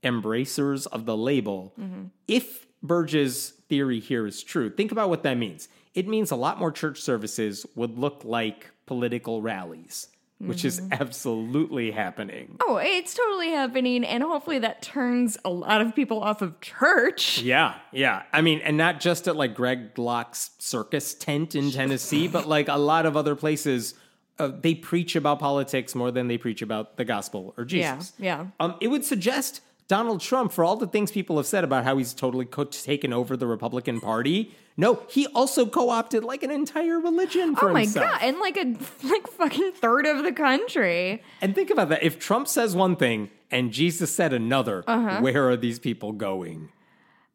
[0.07, 1.73] embracers of the label,
[2.27, 5.67] if Burge's theory here is true, think about what that means.
[5.93, 11.91] It means a lot more church services would look like political rallies, which is absolutely
[11.91, 12.57] happening.
[12.61, 14.05] Oh, it's totally happening.
[14.05, 17.41] And hopefully that turns a lot of people off of church.
[17.41, 18.23] Yeah, yeah.
[18.31, 22.67] I mean, and not just at like Greg Locke's circus tent in Tennessee, but like
[22.67, 23.93] a lot of other places.
[24.39, 28.13] Uh, they preach about politics more than they preach about the gospel or Jesus.
[28.19, 28.47] Yeah, yeah.
[28.59, 31.97] Um, it would suggest Donald Trump, for all the things people have said about how
[31.97, 36.99] he's totally co- taken over the Republican Party, no, he also co-opted like an entire
[36.99, 38.11] religion for Oh my himself.
[38.11, 38.19] god!
[38.21, 38.75] And like a
[39.07, 41.23] like fucking third of the country.
[41.41, 42.03] And think about that.
[42.03, 45.21] If Trump says one thing and Jesus said another, Uh-huh.
[45.21, 46.69] where are these people going?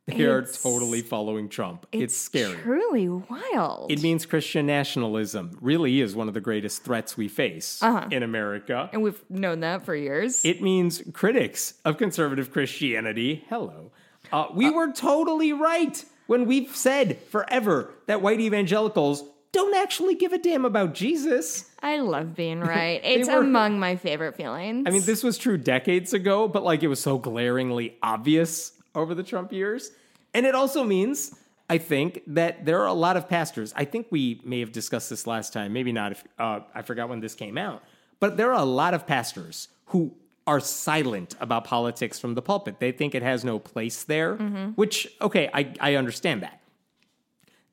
[0.08, 1.86] They are totally following Trump.
[1.92, 2.56] It's, scary.
[2.56, 3.90] Truly wild.
[3.92, 8.08] It means Christian nationalism really is one of the greatest threats we face Uh-huh.
[8.10, 8.90] in America.
[8.92, 10.44] and we've known that for years.
[10.44, 13.92] It means critics of conservative Christianity, hello.
[14.32, 20.32] Uh, we were totally right when we've said forever that white evangelicals don't actually give
[20.32, 21.70] a damn about Jesus.
[21.82, 23.00] I love being right.
[23.04, 24.84] It's were- among my favorite feelings.
[24.88, 29.14] I mean, this was true decades ago, but like it was so glaringly obvious over
[29.14, 29.90] the Trump years.
[30.34, 31.34] And it also means,
[31.68, 33.72] I think, that there are a lot of pastors.
[33.76, 36.12] I think we may have discussed this last time, maybe not.
[36.12, 37.82] If uh, I forgot when this came out,
[38.20, 40.14] but there are a lot of pastors who
[40.46, 42.80] are silent about politics from the pulpit.
[42.80, 44.36] They think it has no place there.
[44.74, 46.60] Which, okay, I, I understand that.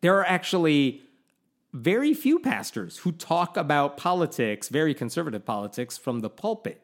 [0.02, 1.02] There are actually
[1.74, 6.82] very few pastors who talk about politics, very conservative politics, from the pulpit.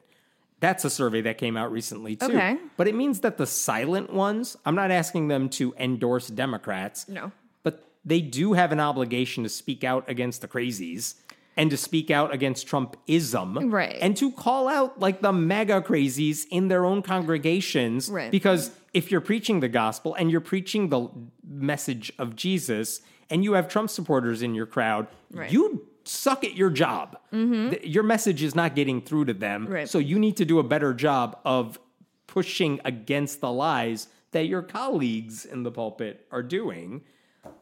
[0.68, 2.26] That's a survey that came out recently, too.
[2.28, 2.58] Okay.
[2.78, 7.08] But it means that the silent ones, I'm not asking them to endorse Democrats.
[7.08, 7.32] No.
[7.64, 11.16] But they do have an obligation to speak out against the crazies.
[11.58, 13.72] and to speak out against Trumpism.
[13.72, 13.98] Right.
[14.02, 18.10] And to call out like the mega crazies in their own congregations.
[18.10, 18.30] Right.
[18.32, 21.08] Because if you're preaching the gospel and you're preaching the
[21.48, 23.00] message of Jesus
[23.30, 25.50] and you have Trump supporters in your crowd, Right.
[25.52, 27.18] you suck at your job.
[27.32, 29.66] Th- Your message is not getting through to them.
[29.68, 29.90] Right.
[29.90, 31.80] So you need to do a better job of
[32.28, 37.02] pushing against the lies that your colleagues in the pulpit are doing.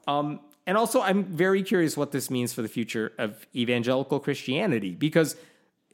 [0.07, 4.91] Um, and also, I'm very curious what this means for the future of evangelical Christianity
[4.95, 5.35] because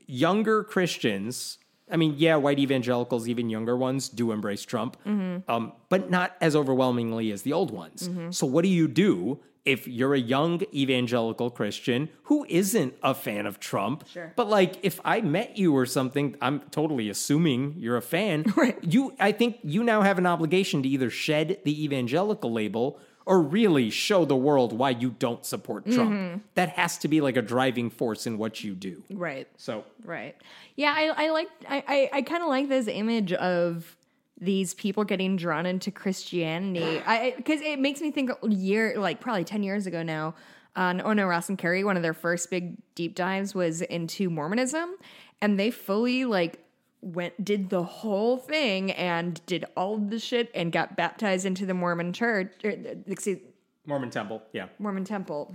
[0.05, 1.57] younger Christians,
[1.91, 6.55] I mean, yeah, white evangelicals, even younger ones, do embrace Trump, um, but not as
[6.55, 8.09] overwhelmingly as the old ones.
[8.29, 9.39] So, what do you do
[9.69, 14.07] if you're a young evangelical Christian who isn't a fan of Trump?
[14.07, 14.33] Sure.
[14.35, 18.45] But like, if I met you or something, I'm totally assuming you're a fan.
[18.59, 18.83] Right.
[18.83, 23.41] You, I think you now have an obligation to either shed the evangelical label or
[23.41, 26.11] really show the world why you don't support Trump.
[26.11, 26.37] Mm-hmm.
[26.55, 29.03] That has to be like a driving force in what you do.
[29.11, 29.47] Right.
[29.55, 30.35] So, Right.
[30.75, 33.95] Yeah, I, I like I, I, I kind of like this image of
[34.41, 37.01] these people getting drawn into Christianity.
[37.05, 40.35] I because it makes me think year like probably ten years ago now.
[40.75, 44.29] Uh, oh no, Ross and Carrie, one of their first big deep dives was into
[44.29, 44.95] Mormonism,
[45.41, 46.63] and they fully like
[47.01, 51.65] went did the whole thing and did all of the shit and got baptized into
[51.65, 52.53] the Mormon church.
[52.63, 52.73] Or,
[53.07, 53.39] excuse,
[53.85, 54.67] Mormon Temple, yeah.
[54.77, 55.53] Mormon temple.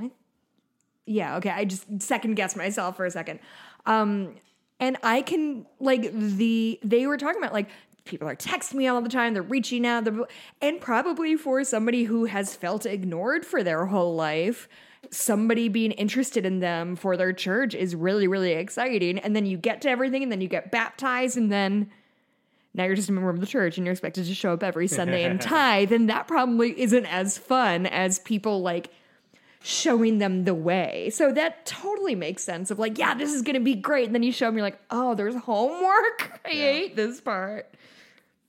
[1.06, 1.50] Yeah, okay.
[1.50, 3.40] I just second guessed myself for a second.
[3.86, 4.36] Um,
[4.80, 7.68] and I can like the they were talking about like
[8.04, 9.34] people are texting me all the time.
[9.34, 10.26] They're reaching out, they're,
[10.60, 14.68] and probably for somebody who has felt ignored for their whole life,
[15.10, 19.18] somebody being interested in them for their church is really really exciting.
[19.18, 21.90] And then you get to everything, and then you get baptized, and then
[22.74, 24.88] now you're just a member of the church and you're expected to show up every
[24.88, 28.90] Sunday and tithe, and that probably isn't as fun as people like
[29.62, 31.08] showing them the way.
[31.10, 34.06] So that totally makes sense of like, yeah, this is gonna be great.
[34.06, 36.40] And then you show them, you're like, oh, there's homework.
[36.44, 37.72] I hate this part.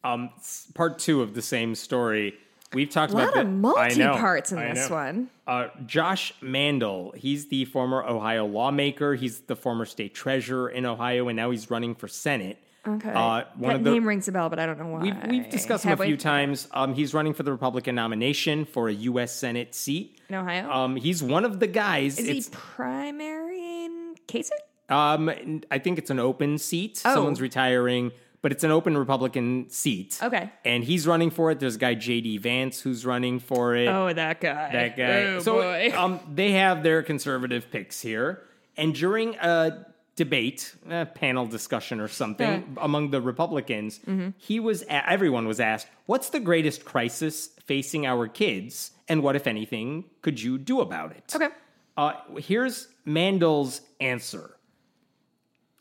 [0.05, 0.29] Um,
[0.73, 2.35] part two of the same story.
[2.73, 4.95] We've talked A lot about of the- I multi-parts in I this know.
[4.95, 5.29] one.
[5.47, 9.15] Uh, Josh Mandel, he's the former Ohio lawmaker.
[9.15, 12.57] He's the former state treasurer in Ohio, and now he's running for Senate.
[12.87, 13.09] Okay.
[13.09, 14.99] Uh, one that of the name rings a bell, but I don't know why.
[14.99, 16.17] We've, we've discussed him Have a few we?
[16.17, 16.67] times.
[16.71, 19.33] Um, he's running for the Republican nomination for a U.S.
[19.33, 20.19] Senate seat.
[20.29, 20.69] In Ohio?
[20.69, 22.19] Um, he's one of the guys.
[22.19, 24.51] Is it's, he primary in Kasich?
[24.89, 27.01] um, I think it's an open seat.
[27.05, 27.13] Oh.
[27.15, 28.11] Someone's retiring,
[28.45, 30.19] but it's an open Republican seat.
[30.21, 30.51] Okay.
[30.63, 31.59] And he's running for it.
[31.59, 32.37] There's a guy, J.D.
[32.37, 33.87] Vance, who's running for it.
[33.87, 34.71] Oh, that guy.
[34.71, 35.23] that guy.
[35.23, 35.91] Oh, so boy.
[35.97, 38.43] um, they have their conservative picks here,
[38.77, 44.29] and during a debate, a panel discussion or something among the Republicans, Mm-hmm.
[44.37, 49.35] he was a- everyone was asked, "What's the greatest crisis facing our kids, and what,
[49.35, 51.49] if anything, could you do about it?" Okay.
[51.97, 54.51] Uh, here's Mandel's answer.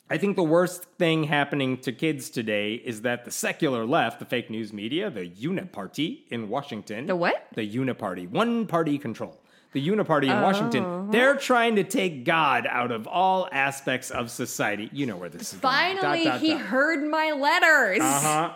[0.09, 4.25] I think the worst thing happening to kids today is that the secular left, the
[4.25, 7.07] fake news media, the Uniparty in Washington.
[7.07, 7.47] The what?
[7.55, 8.29] The Uniparty.
[8.29, 9.39] One party control.
[9.73, 10.41] The Uniparty in Oh.
[10.43, 11.09] Washington.
[11.11, 14.89] They're trying to take God out of all aspects of society.
[14.93, 15.73] You know where this is going.
[15.97, 16.61] Finally, Dot, dot, he dot.
[16.61, 17.99] heard my letters.
[18.01, 18.53] Uh-huh.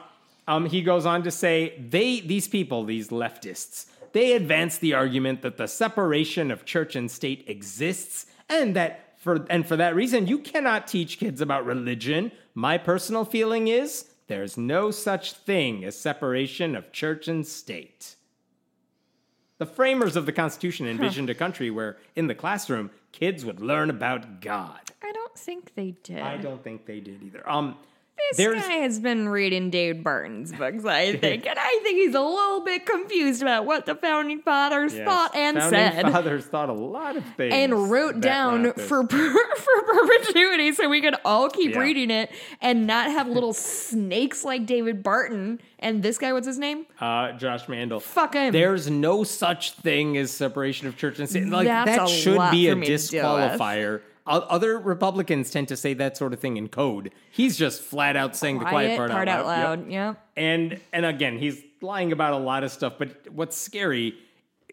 [0.47, 5.41] Um, he goes on to say they these people, these leftists, they advance the argument
[5.41, 10.25] that the separation of church and state exists, and that for and for that reason
[10.25, 12.31] you cannot teach kids about religion.
[12.55, 18.15] My personal feeling is there's no such thing as separation of church and state.
[19.59, 23.89] The framers of the Constitution envisioned a country where, in the classroom, kids would learn
[23.89, 24.79] about God.
[25.03, 26.21] I don't think they did.
[26.21, 27.47] I don't think they did either.
[27.49, 27.75] Um,
[28.31, 32.13] This there's guy has been reading David Barton's books, I think, and I think he's
[32.15, 35.05] a little bit confused about what the founding fathers Yes.
[35.07, 35.69] thought and said.
[35.71, 36.11] The Founding said.
[36.11, 41.01] Fathers thought a lot of things and wrote down for per- for perpetuity, so we
[41.01, 41.79] could all keep Yeah.
[41.79, 46.33] reading it and not have little snakes like David Barton and this guy.
[46.33, 46.85] What's his name?
[46.99, 47.99] uh, Josh Mandel.
[47.99, 48.51] Fuck him.
[48.53, 51.47] There's no such thing as separation of church and state.
[51.47, 53.51] Like That's that should be a me to deal with.
[53.53, 54.01] disqualifier.
[54.29, 57.11] Other Republicans tend to say that sort of thing in code.
[57.31, 59.79] He's just flat out saying the quiet part, part out loud.
[59.81, 59.91] Yep.
[59.91, 60.27] Yep.
[60.37, 62.93] And and again, he's lying about a lot of stuff.
[62.99, 64.13] But what's scary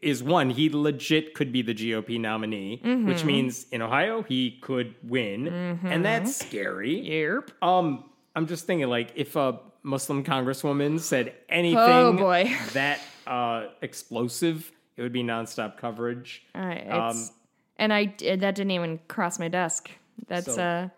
[0.02, 3.08] is one, he legit could be the GOP nominee, Mm-hmm.
[3.08, 5.48] which means in Ohio he could win,
[5.84, 7.00] and that's scary.
[7.00, 7.50] Yep.
[7.62, 8.04] Um,
[8.36, 12.54] I'm just thinking, like, if a Muslim congresswoman said anything Oh, boy.
[12.74, 16.42] that uh, explosive, it would be nonstop coverage.
[16.54, 16.86] All right.
[16.90, 17.30] Um,
[17.78, 19.90] and I that didn't even cross my desk.
[20.28, 20.88] That's So- uh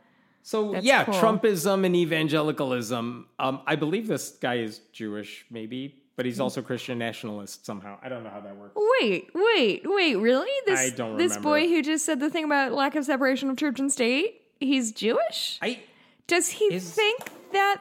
[0.42, 1.14] So That's yeah, cool.
[1.14, 3.26] Trumpism and evangelicalism.
[3.38, 7.96] Um, I believe this guy is Jewish, maybe but he's also Christian nationalist somehow.
[8.02, 8.72] I don't know how that works.
[9.00, 10.50] Wait, wait, wait, really?
[10.66, 11.48] This I don't this remember.
[11.48, 14.90] boy who just said the thing about lack of separation of church and state, he's
[14.90, 15.58] Jewish?
[15.62, 15.78] I
[16.26, 17.20] Does he Is- think
[17.52, 17.80] that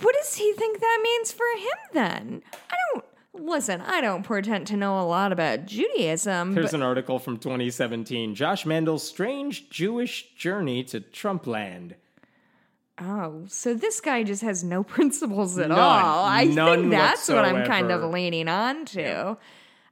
[0.00, 2.42] what does he think that means for him then?
[2.70, 3.04] I don't
[3.38, 7.38] listen, I don't pretend to know a lot about Judaism, Here's but an article from
[7.38, 8.34] 2017.
[8.34, 11.94] Josh Mandel's strange Jewish journey to Trumpland.
[13.00, 15.78] oh, so this guy just has no principles at None.
[15.78, 16.24] all.
[16.24, 19.36] I None think that's what I'm kind of leaning on to.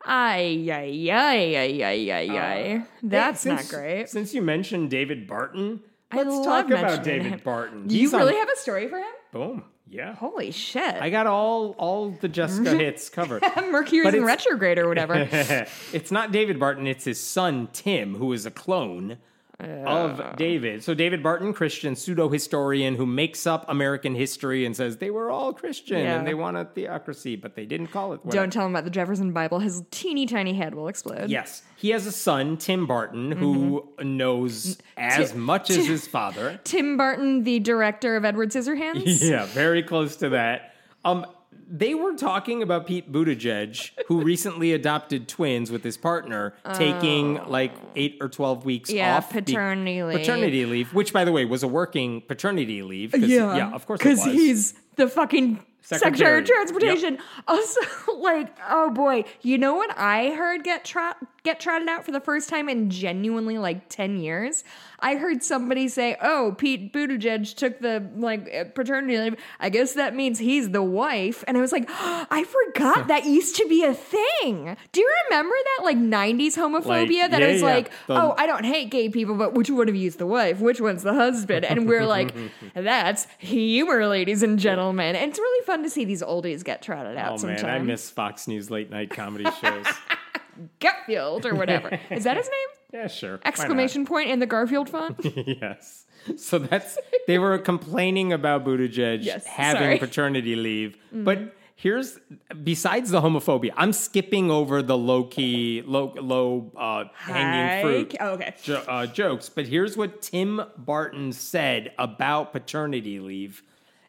[0.06, 2.84] Ay, ay, ay, ay, ay, ay, uh, ay.
[3.02, 4.08] That's Hey, not great.
[4.10, 5.80] Since you mentioned David Barton,
[6.12, 7.40] let's talk about David him.
[7.42, 7.88] Barton.
[7.88, 9.06] you He's on- really have a story for him?
[9.32, 9.64] boom.
[9.88, 10.14] Yeah.
[10.14, 10.94] Holy shit.
[10.94, 13.42] I got all all the Jessica hits covered.
[13.70, 15.28] Mercury's But in it's- retrograde or whatever.
[15.92, 19.18] it's not David Barton, it's his son Tim, who is a clone
[19.60, 20.82] of David.
[20.82, 25.30] So David Barton, Christian pseudo historian who makes up American history and says they were
[25.30, 26.18] all Christian Yeah.
[26.18, 28.24] and they want a theocracy, but they didn't call it.
[28.24, 28.32] That.
[28.32, 29.60] Don't tell him about the Jefferson Bible.
[29.60, 31.30] His teeny tiny head will explode.
[31.30, 34.16] Yes, he has a son, Tim Barton, who Mm-hmm.
[34.16, 36.58] knows as much as his father.
[36.64, 39.20] Tim Barton, the director of Edward Scissorhands.
[39.30, 40.74] Yeah, very close to that.
[41.04, 41.26] Um,
[41.68, 47.74] they were talking about Pete Buttigieg, who recently adopted twins with his partner, taking like
[47.96, 48.94] eight or twelve weeks Oh.
[48.94, 50.20] Yeah, off paternity leave.
[50.20, 53.14] Paternity leave, which by the way was a working paternity leave.
[53.14, 56.16] yeah, yeah, of course, it because he's the fucking Secretary.
[56.16, 57.18] Secretary of Transportation.
[57.46, 57.80] Also,
[58.18, 62.20] like, oh boy, you know what I heard get trot get trotted out for the
[62.20, 64.64] first time in genuinely like ten years.
[65.00, 69.36] I heard somebody say, "Oh, Pete Buttigieg took the like uh, paternity leave.
[69.60, 73.56] I guess that means he's the wife." And I was like, I forgot that used
[73.56, 74.76] to be a thing.
[74.92, 77.22] Do you remember that like '90s homophobia?
[77.22, 77.66] Like, that yeah, was yeah.
[77.66, 80.26] like, The- oh, I don't hate gay people, but which one of you is the
[80.26, 80.60] wife?
[80.60, 81.66] Which one's the husband?
[81.66, 82.34] And we're like,
[82.74, 85.14] that's humor, ladies and gentlemen.
[85.14, 87.62] And it's really fun to see these oldies get trotted out Oh sometimes.
[87.64, 89.86] man, I miss Fox News late night comedy shows.
[90.80, 91.98] Gutfeld or whatever.
[92.10, 92.68] is that his name?
[93.02, 93.40] yeah, sure.
[93.44, 95.18] Exclamation point in the Garfield font?
[95.46, 96.06] yes.
[96.36, 96.96] So that's
[97.26, 99.98] they were complaining about Buttigieg Yes, having sorry.
[99.98, 102.18] Paternity leave, but here's
[102.62, 108.30] besides the homophobia, I'm skipping over the low key, low low uh, hanging fruit Oh,
[108.34, 108.54] okay.
[108.62, 109.48] jo- uh, jokes.
[109.50, 113.62] But here's what Tim Barton said about paternity leave.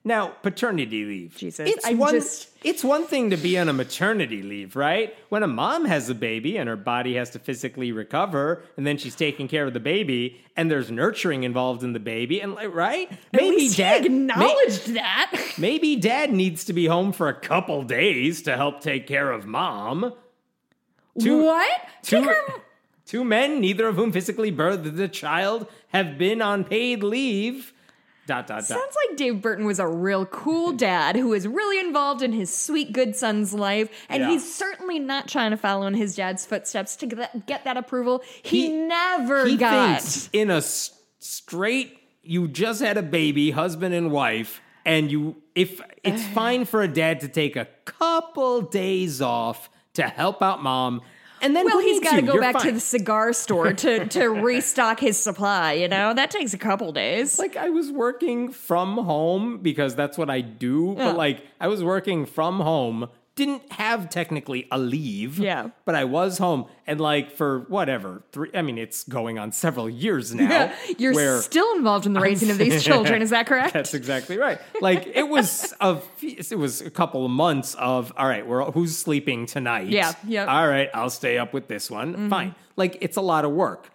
[0.08, 1.36] Now, paternity leave.
[1.36, 2.14] Jesus, it's I'm one.
[2.14, 5.16] just- It's one thing to be on a maternity leave, right?
[5.30, 8.98] When a mom has a baby and her body has to physically recover, and then
[8.98, 12.74] she's taking care of the baby, and there's nurturing involved in the baby, and like,
[12.74, 13.12] right?
[13.34, 15.54] At least dad he may- acknowledged that.
[15.58, 19.48] maybe dad needs to be home for a couple days to help take care of
[19.48, 20.14] mom.
[21.20, 21.82] Two- what?
[22.04, 22.62] Two, her-
[23.08, 27.74] two men, neither of whom physically birthed the child, have been on paid leave.
[28.28, 28.64] Dot dot dot.
[28.66, 32.52] Sounds like Dave Barton was a real cool dad who was really involved in his
[32.52, 34.30] sweet, good son's life, and Yeah.
[34.32, 37.78] he's certainly not trying to follow in his dad's footsteps to get that, get that
[37.78, 38.24] approval.
[38.42, 40.02] He, He- never he got.
[40.02, 45.36] thinks in a s- straight you just had a baby husband and wife and you
[45.54, 50.64] if it's fine for a dad to take a couple days off to help out
[50.64, 51.02] mom
[51.46, 54.28] and then Well, he's got to go You're back to the cigar store to, to
[54.28, 56.14] restock his supply, you know?
[56.14, 57.38] That takes a couple days.
[57.38, 60.96] like I was working from home because that's what I do.
[60.98, 61.06] Yeah.
[61.12, 65.40] But like I was working from home, didn't have technically a leave.
[65.40, 65.70] Yeah.
[65.84, 69.90] But I was home and like for whatever, three I mean it's going on several
[69.90, 70.72] years now.
[70.98, 73.74] You're still involved in the raising of these children, is that correct?
[73.74, 74.60] That's exactly right.
[74.80, 78.98] Like it was a it was a couple of months of all right, we're who's
[78.98, 79.88] sleeping tonight?
[79.88, 80.46] Yeah, yeah.
[80.46, 82.30] All right, I'll stay up with this one.
[82.30, 82.56] Fine.
[82.78, 83.90] Like it's a lot of work.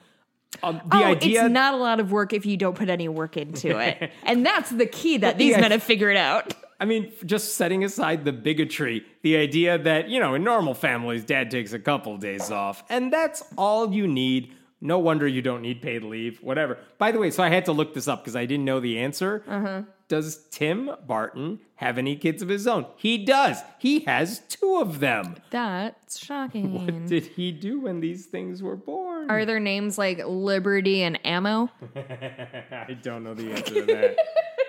[0.63, 3.09] Um, the oh, idea it's not a lot of work if you don't put any
[3.09, 4.11] work into it.
[4.25, 5.61] and that's the key that these Yeah.
[5.61, 6.55] men have figured out.
[6.81, 11.25] I mean, just setting aside the bigotry, the idea that, you know, in normal families,
[11.25, 14.55] dad takes a couple days off, and that's all you need.
[14.81, 16.79] No wonder you don't need paid leave, whatever.
[16.97, 18.99] By the way, so I had to look this up because I didn't know the
[18.99, 19.45] answer.
[19.47, 19.83] Uh-huh.
[20.09, 22.87] Does Tim Barton have any kids of his own?
[22.97, 23.59] He does.
[23.79, 25.37] He has two of them.
[25.51, 26.73] That's shocking.
[26.87, 29.31] What did he do when these things were born?
[29.31, 31.69] Are their names like Liberty and Ammo?
[31.95, 34.17] I don't know the answer to that.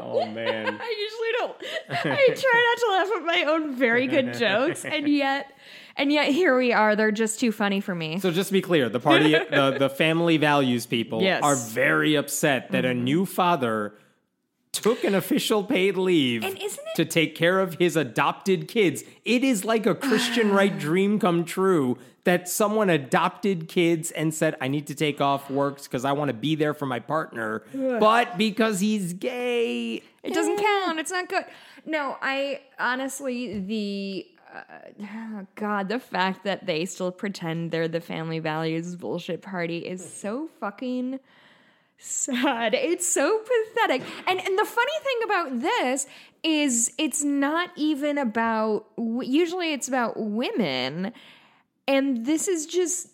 [0.00, 0.66] oh, man.
[0.80, 2.06] I usually don't.
[2.06, 5.50] I try not to laugh at my own very good jokes, and yet,
[5.96, 6.96] and yet here we are.
[6.96, 8.18] They're just too funny for me.
[8.20, 11.42] So just to be clear, the party, the, the family values people Yes.
[11.42, 13.94] are very upset that a new father
[14.80, 19.04] took an official paid leave it- to take care of his adopted kids.
[19.24, 24.54] It is like a Christian right dream come true that someone adopted kids and said,
[24.60, 27.62] I need to take off work because I want to be there for my partner.
[27.72, 30.98] But because he's gay, It doesn't count.
[30.98, 31.44] It's not good.
[31.86, 38.40] No, I honestly the uh, God, the fact that they still pretend they're the family
[38.40, 41.20] values bullshit party is so fucking
[41.98, 42.74] sad.
[42.74, 44.02] It's so pathetic.
[44.26, 46.06] And and the funny thing about this
[46.42, 51.12] is it's not even about usually it's about women
[51.86, 53.08] and this is just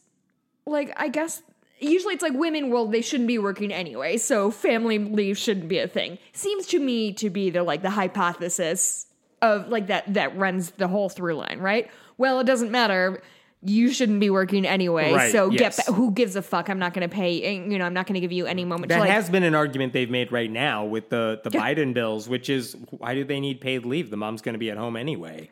[0.66, 1.42] like I guess
[1.80, 5.78] usually it's like women well they shouldn't be working anyway so family leave shouldn't be
[5.78, 9.06] a thing seems to me to be the like the hypothesis
[9.40, 13.22] of like that that runs the whole through line right well it doesn't matter
[13.66, 15.76] you shouldn't be working anyway Right, so yes.
[15.78, 18.06] get ba- who gives a fuck i'm not going to pay you know i'm not
[18.06, 20.50] going to give you any moment that like has been an argument they've made right
[20.50, 24.10] now with the, the Biden bills, which is why do they need paid leave?
[24.10, 25.48] The mom's going to be at home anyway.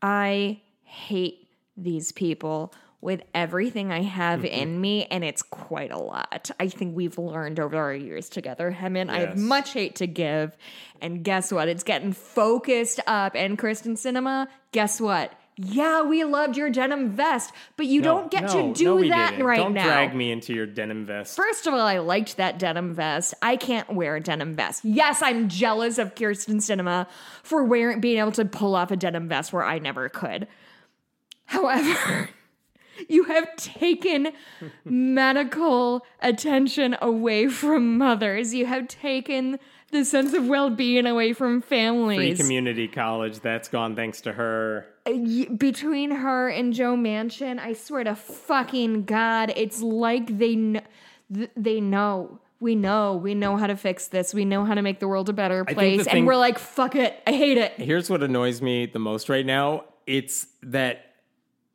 [0.00, 1.46] I hate
[1.76, 4.46] these people with everything I have Mm-hmm.
[4.62, 6.50] in me, and it's quite a lot.
[6.60, 9.10] I think we've learned over our years together, Hemant.
[9.10, 9.38] I have Yes.
[9.38, 10.56] much hate to give,
[11.00, 11.68] and guess what?
[11.68, 13.34] It's getting focused up.
[13.34, 15.32] And Kyrsten Sinema, guess what?
[15.56, 19.08] Yeah, we loved your denim vest, but you No, don't get no, to do no,
[19.10, 19.44] that didn't.
[19.46, 19.84] right Don't now.
[19.84, 21.36] drag me into your denim vest.
[21.36, 23.34] First of all, I liked that denim vest.
[23.42, 24.82] I can't wear a denim vest.
[24.84, 27.06] Yes, I'm jealous of Kyrsten Sinema
[27.42, 30.48] for wearing being able to pull off a denim vest where I never could.
[31.44, 32.30] However,
[33.10, 34.32] you have taken
[34.84, 38.54] medical attention away from mothers.
[38.54, 39.58] You have taken
[39.90, 42.38] the sense of well-being away from Free families.
[42.40, 44.86] community college, that's gone thanks to her.
[45.04, 50.82] Between her and Joe Manchin, I swear to fucking God, it's like they kn-
[51.34, 52.38] th- they know.
[52.60, 53.16] We know.
[53.16, 54.32] We know how to fix this.
[54.32, 56.04] We know how to make the world a better place.
[56.04, 57.20] the and we're like, fuck it.
[57.26, 57.72] I hate it.
[57.72, 59.84] Here's what annoys me the most right now.
[60.06, 61.06] It's that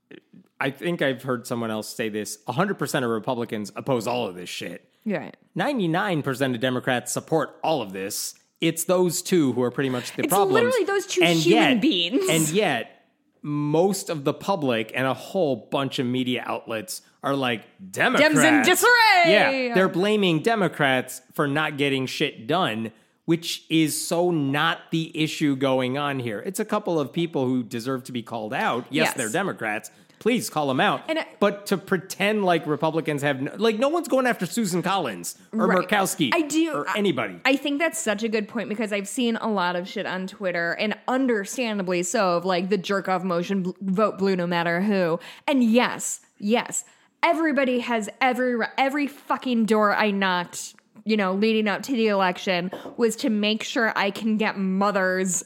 [0.09, 0.15] uh,
[0.61, 4.47] I think I've heard someone else say this 100% of Republicans oppose all of this
[4.47, 4.89] shit.
[5.03, 5.32] Yeah.
[5.57, 8.36] 99% of Democrats support all of this.
[8.61, 10.53] It's those two who are pretty much the It's problems.
[10.53, 12.23] literally those two human beings.
[12.30, 12.97] And yet,
[13.42, 18.38] most of the public and a whole bunch of media outlets are like Democrats.
[18.40, 18.92] in disarray!
[19.26, 22.92] Yeah, they're blaming Democrats for not getting shit done,
[23.26, 26.42] which is so not the issue going on here.
[26.46, 28.86] It's a couple of people who deserve to be called out.
[28.90, 29.14] Yes, Yes.
[29.18, 29.92] they're Democrats.
[30.20, 31.01] Please call them out.
[31.07, 34.82] And I- but to pretend like Republicans have no, like no one's going after Susan
[34.82, 35.88] Collins or Right.
[35.88, 37.39] Murkowski I do or I- anybody.
[37.45, 40.26] I think that's such a good point because I've seen a lot of shit on
[40.28, 45.20] Twitter, and understandably so, of like the jerk off motion, vote blue no matter who.
[45.47, 46.84] And yes, yes,
[47.22, 52.72] everybody has every every fucking door I knocked, you know, leading up to the election
[52.97, 55.43] was to make sure I can get mothers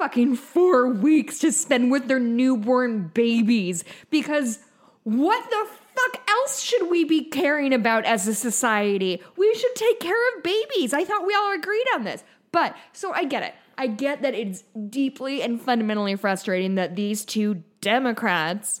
[0.00, 4.58] fucking four weeks to spend with their newborn babies because
[5.02, 9.22] what the fuck else should we be caring about as a society?
[9.36, 10.94] We should take care of babies.
[10.94, 12.24] I thought we all agreed on this.
[12.50, 13.54] But so I get it.
[13.76, 18.80] I get that it's deeply and fundamentally frustrating that these two Democrats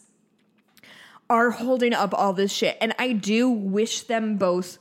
[1.28, 2.78] are holding up all this shit.
[2.80, 4.78] And I do wish them both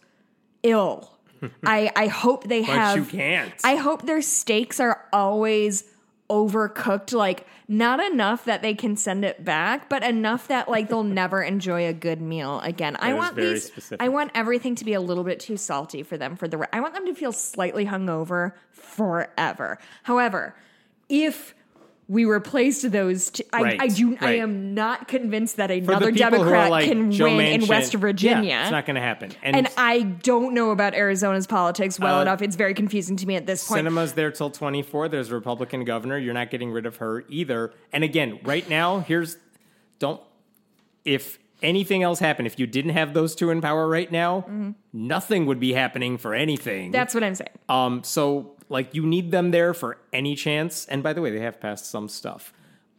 [0.63, 1.17] ill.
[1.65, 3.53] I, I hope they have you can't.
[3.61, 5.83] I hope their stakes are always
[6.29, 11.03] overcooked, like not enough that they can send it back, but enough that like they'll
[11.21, 12.95] never enjoy a good meal again.
[12.99, 14.01] I want these specific.
[14.01, 16.79] I want everything to be a little bit too salty for them for the I
[16.79, 19.79] want them to feel slightly hungover forever.
[20.03, 20.55] However,
[21.09, 21.55] if
[22.09, 26.29] we replaced those two, I, Right, I do I am not convinced that another people
[26.29, 28.49] who are Democrat like can Joe win in Manchin- West Virginia.
[28.49, 29.31] Yeah, it's not going to happen.
[29.43, 32.41] And, and I don't know about Arizona's politics well Uh, enough.
[32.41, 33.85] It's very confusing to me at this point.
[33.85, 35.07] Sinema's there till 24.
[35.09, 36.17] There's a Republican governor.
[36.17, 37.71] You're not getting rid of her either.
[37.93, 39.37] And again, right now, here's
[39.99, 40.19] don't
[41.05, 45.45] if anything else happened, if you didn't have those two in power right now, nothing
[45.45, 46.85] would be happening for anything.
[46.85, 46.91] Mm-hmm.
[46.91, 47.49] That's what I'm saying.
[47.69, 50.85] um so like you need them there for any chance.
[50.85, 52.53] And by the way, they have passed some stuff.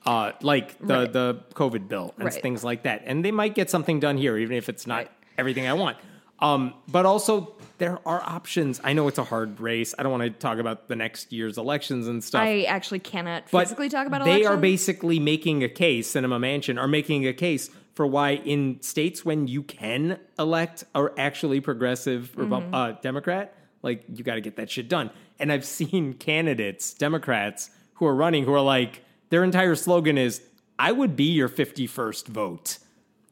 [0.06, 1.12] Uh like the Right.
[1.12, 2.42] the COVID bill and Right.
[2.42, 3.02] things like that.
[3.06, 5.10] And they might get something done here even if it's not Right.
[5.38, 5.96] everything I want.
[6.38, 8.80] Um, but also there are options.
[8.82, 9.94] I know it's a hard race.
[9.98, 12.40] I don't want to talk about the next year's elections and stuff.
[12.42, 16.10] I actually cannot physically talk about they are basically making a case.
[16.12, 21.12] Sinema Manchin are making a case for why in states when you can elect or
[21.18, 22.74] actually progressive Mm-hmm.
[22.74, 23.52] uh, Democrat,
[23.82, 25.10] like you got to get that shit done.
[25.40, 30.42] And I've seen candidates, Democrats who are running, who are like their entire slogan is
[30.78, 32.78] "I would be your fifty-first vote."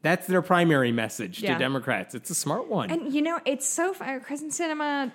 [0.01, 1.53] That's their primary message Yeah.
[1.53, 2.15] to Democrats.
[2.15, 2.89] It's a smart one.
[2.89, 4.21] And you know, it's so fun.
[4.21, 5.11] Kyrsten uh, Sinema,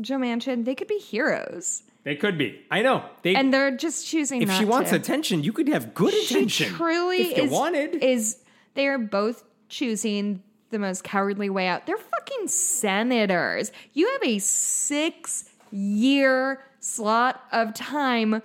[0.00, 1.82] Joe Manchin, they could be heroes.
[2.04, 2.60] They could be.
[2.70, 3.04] I know.
[3.22, 4.40] They and they're just choosing.
[4.42, 4.96] if she wants to.
[4.96, 6.68] attention, you could have good attention.
[6.72, 7.96] Truly if is, wanted.
[7.96, 8.38] is
[8.74, 11.86] they are both choosing the most cowardly way out.
[11.86, 13.72] They're fucking senators.
[13.94, 18.42] You have a six year slot of time.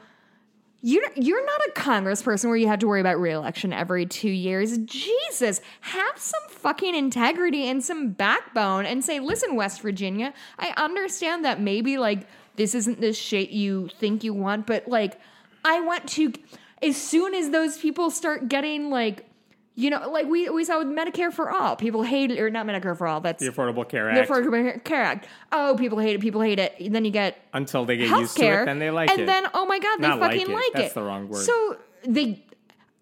[0.84, 4.80] You're, you're not a congressperson where you have to worry about reelection every two years.
[4.80, 11.46] Jesus, have some fucking integrity and some backbone and say, listen, West Virginia, I understand
[11.46, 15.20] that maybe like this isn't the shit you think you want, but like
[15.64, 16.34] I want to,
[16.82, 19.28] as soon as those people start getting like,
[19.76, 22.66] you know, like we, we saw with Medicare for all, people hate it, or not
[22.66, 24.28] Medicare for all, that's the Affordable Care Act.
[24.28, 25.28] the Affordable Care Act.
[25.52, 26.74] Oh, people hate it, people hate it.
[26.80, 29.20] And then you get Until they get healthcare, used to it, then they like and
[29.20, 29.22] it.
[29.24, 30.54] And then oh my god, they Not like fucking it.
[30.54, 30.74] like it.
[30.76, 31.46] That's the wrong word.
[31.46, 32.44] So they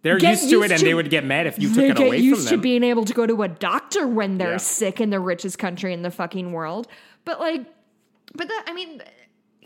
[0.03, 2.07] They're used to it, and to- they would get mad if you took it get
[2.07, 2.61] away used from to them.
[2.61, 4.57] being able to go to a doctor when they're Yeah.
[4.57, 6.87] sick in the richest country in the fucking world.
[7.25, 7.65] But like,
[8.35, 9.01] but that I mean,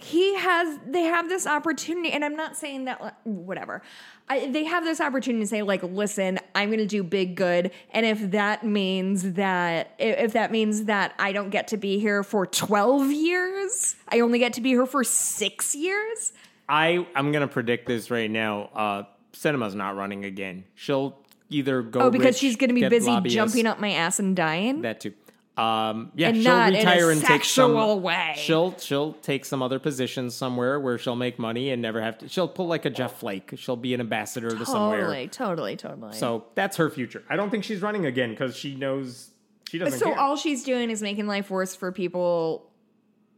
[0.04, 3.82] he has they have this opportunity, and I'm not saying that whatever.
[4.30, 7.72] I, they have this opportunity to say like, listen, I'm going to do big good,
[7.92, 12.24] and if that means that if that means that I don't get to be here
[12.24, 16.34] for 12 years, I only get to be here for six years.
[16.68, 18.70] I I'm gonna predict this right now.
[18.74, 20.64] Uh, Sinema's not running again.
[20.76, 21.18] She'll
[21.50, 22.02] either go.
[22.02, 24.82] Oh, because rich, she's going to be busy lobbyists, jumping up my ass and dying.
[24.82, 25.14] That too.
[25.56, 28.02] Um, yeah, And she'll not in a retire and take some.
[28.02, 28.34] way.
[28.38, 32.28] She'll she'll take some other positions somewhere where she'll make money and never have to.
[32.30, 33.54] She'll pull like a Jeff Flake.
[33.58, 35.02] She'll be an ambassador to somewhere.
[35.02, 36.14] Totally, totally, totally.
[36.14, 37.24] So that's her future.
[37.30, 39.30] I don't think she's running again because she knows
[39.70, 40.18] she doesn't So care.
[40.20, 42.72] all she's doing is making life worse for people.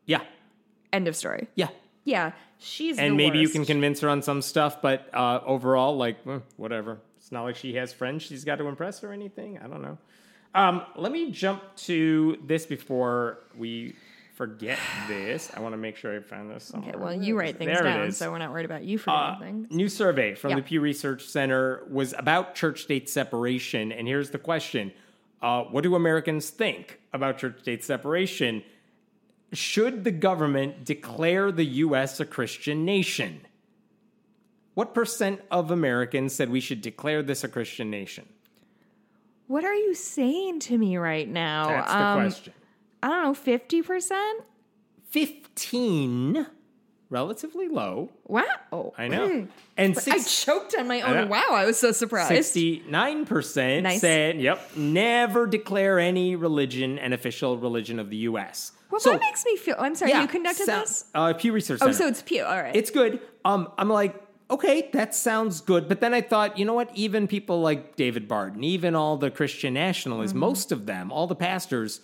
[0.05, 0.21] yeah,
[0.93, 1.47] End of story.
[1.55, 1.67] yeah.
[2.07, 6.17] Yeah, she's and maybe you can convince her on some stuff, but uh, overall, like
[6.29, 6.99] eh, whatever.
[7.17, 9.57] It's not like she has friends she's got to impress or anything.
[9.57, 9.97] I don't know.
[10.55, 13.93] Um, let me jump to this before we
[14.35, 15.51] forget this.
[15.53, 16.63] I want to make sure I find this.
[16.63, 16.91] Somewhere.
[16.91, 19.39] Okay, well, you write things There down, so we're not worried about you forgetting Uh,
[19.39, 19.71] things.
[19.71, 20.55] new survey from Yeah.
[20.57, 23.91] the Pew Research Center was about church state separation.
[23.91, 24.91] And here's the question
[25.41, 28.63] uh, What do Americans think about church state separation?
[29.53, 32.19] Should the government declare the U.S.
[32.19, 33.41] a Christian nation?
[34.73, 38.25] What percent of Americans said we should declare this a Christian nation?
[39.47, 41.67] What are you saying to me right now?
[41.67, 42.53] That's the Um, question.
[43.03, 44.41] I don't know, fifty percent.
[45.09, 46.47] 15,
[47.09, 48.09] relatively low.
[48.27, 49.47] Wow, I know.
[49.77, 51.29] And I choked on my own.
[51.29, 52.31] Wow, I was so surprised.
[52.31, 54.01] 69% Nice.
[54.01, 58.73] said, yep, never declare any religion an official religion of the U.S.
[58.91, 59.75] Well, so, that makes me feel.
[59.79, 61.05] I'm sorry, you conducted so- this.
[61.13, 62.43] Uh, Pew Research Oh, so it's Pew.
[62.43, 62.75] All right.
[62.75, 63.21] It's good.
[63.45, 64.15] Um, I'm like,
[64.49, 65.87] okay, that sounds good.
[65.87, 66.89] But then I thought, you know what?
[66.93, 70.39] Even people like David Barton, even all the Christian nationalists, Mm-hmm.
[70.39, 72.01] most of them, all the pastors,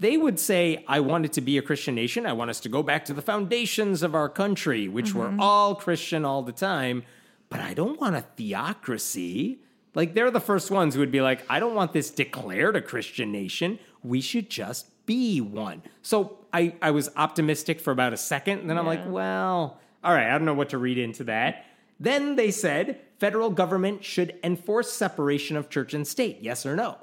[0.00, 2.26] they would say, I want it to be a Christian nation.
[2.26, 5.36] I want us to go back to the foundations of our country, which Mm-hmm.
[5.38, 7.04] were all Christian all the time.
[7.48, 9.58] But I don't want a theocracy.
[9.94, 12.82] Like, they're the first ones who would be like, I don't want this declared a
[12.82, 13.78] Christian nation.
[14.02, 15.82] We should just be one.
[16.02, 18.58] So I, I was optimistic for about a second.
[18.60, 21.64] And then I'm like, well, all right, I don't know what to read into that.
[21.98, 26.38] Then they said federal government should enforce separation of church and state.
[26.40, 26.98] Yes or no?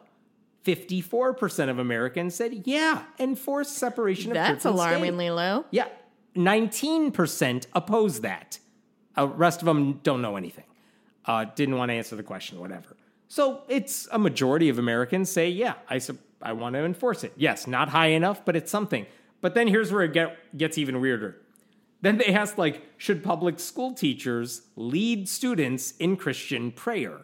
[0.66, 4.70] 54% of Americans said, yeah, enforce separation of church and state.
[4.70, 5.66] That's alarmingly low.
[5.72, 5.88] Yeah.
[6.36, 8.60] 19% oppose that.
[9.18, 10.66] Uh, rest of them don't know anything.
[11.26, 12.96] Uh, didn't want to answer the question, whatever.
[13.28, 17.34] So it's a majority of Americans say, yeah, I, sup- I want to enforce it.
[17.36, 19.06] Yes, not high enough, but it's something.
[19.42, 21.41] But then here's where it get, gets even weirder.
[22.02, 27.22] Then they asked, like, should public school teachers lead students in Christian prayer?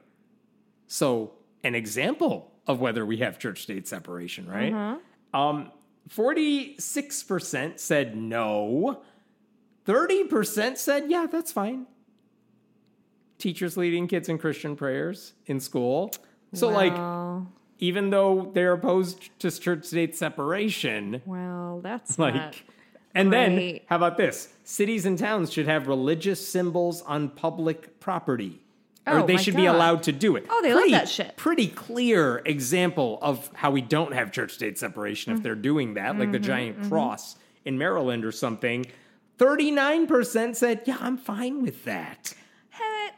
[0.86, 4.72] So, an example of whether we have church state separation, right?
[5.34, 5.72] Um,
[6.10, 9.02] 46% said no.
[9.86, 11.88] 30% said, yeah, that's fine.
[13.38, 16.12] Teachers leading kids in Christian prayers in school.
[16.54, 16.94] So, like,
[17.80, 22.56] even though they're opposed to church state separation, well, that's like, not.
[23.16, 23.86] And then great.
[23.88, 24.50] how about this?
[24.64, 28.62] Cities and towns should have religious symbols on public property.
[29.10, 30.46] Oh, or they should be allowed to do it.
[30.50, 31.38] Oh, they love pretty, that shit.
[31.38, 35.38] Pretty clear example of how we don't have church state separation Mm-hmm.
[35.38, 38.86] if they're doing that, like the giant cross in Maryland or something.
[39.38, 42.34] 39% said, Yeah, I'm fine with that.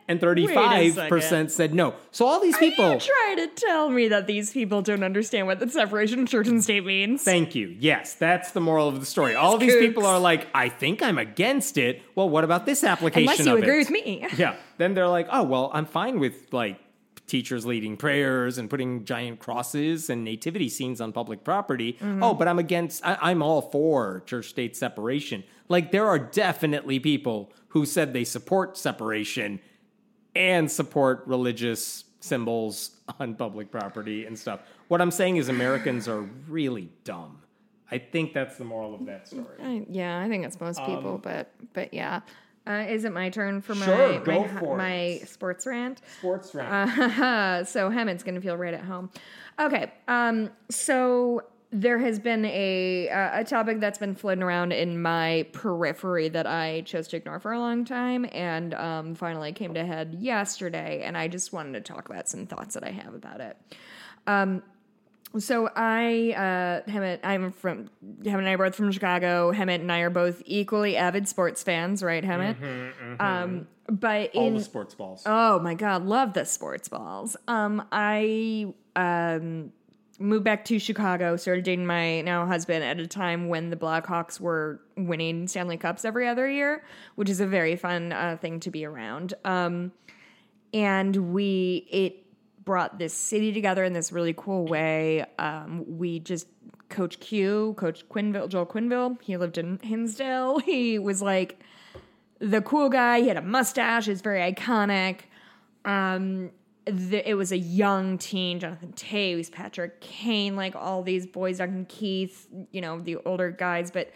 [0.09, 1.93] And 35% said no.
[2.11, 2.93] So all these Are people.
[2.93, 6.47] you trying to tell me that these people don't understand what the separation of church
[6.47, 7.23] and state means?
[7.23, 7.75] Thank you.
[7.79, 9.35] Yes, that's the moral of the story.
[9.35, 9.79] All these kooks.
[9.79, 12.01] people are like, I think I'm against it.
[12.15, 13.77] Well, what about this application Unless you agree it?
[13.77, 14.27] with me.
[14.39, 14.55] Yeah.
[14.77, 16.79] Then they're like, oh, well, I'm fine with like
[17.27, 21.93] teachers leading prayers and putting giant crosses and nativity scenes on public property.
[21.93, 22.23] Mm-hmm.
[22.23, 25.43] Oh, but I'm against, I, I'm all for church state separation.
[25.67, 29.59] Like, there are definitely people who said they support separation
[30.35, 34.61] and support religious symbols on public property and stuff.
[34.87, 37.41] What I'm saying is, Americans are really dumb.
[37.91, 39.57] I think that's the moral of that story.
[39.63, 42.21] I, yeah, I think it's most people, but but yeah.
[42.67, 46.01] Uh, is it my turn for my Sure, my, for my sports rant?
[46.19, 46.91] Sports round.
[47.19, 49.09] Uh, so Hemant's gonna feel right at home.
[49.59, 51.41] Okay, um, so
[51.71, 56.47] there has been a uh, a topic that's been floating around in my periphery that
[56.47, 61.03] I chose to ignore for a long time, and um, finally came to head yesterday.
[61.03, 63.57] And I just wanted to talk about some thoughts that I have about it.
[64.25, 64.63] Um,
[65.37, 67.91] so I, uh, Hemant, I'm from,
[68.23, 69.53] Hemant and I are both from Chicago.
[69.53, 72.55] Hemant and I are both equally avid sports fans, right, Hemant?
[73.19, 75.21] Um, but All in, the sports balls.
[75.27, 77.37] Oh my god, love the sports balls.
[77.47, 79.71] Um, I um
[80.19, 84.39] moved back to Chicago, started dating my now husband at a time when the Blackhawks
[84.39, 86.83] were winning Stanley Cups every other year,
[87.15, 89.33] which is a very fun uh, thing to be around.
[89.45, 89.91] Um,
[90.73, 92.25] and we it
[92.63, 95.25] brought this city together in this really cool way.
[95.39, 96.47] Um, we just
[96.89, 99.21] Coach Q, Coach Quenneville, Joel Quenneville.
[99.21, 100.59] He lived in Hinsdale.
[100.69, 101.59] He was like
[102.39, 103.21] the cool guy.
[103.21, 104.07] He had a mustache.
[104.07, 105.21] It's very iconic.
[105.85, 106.51] Um,
[106.91, 111.85] the, it was a young teen, Jonathan Toews, Patrick Kane, like all these boys, Duncan
[111.85, 113.91] Keith, you know, the older guys.
[113.91, 114.11] But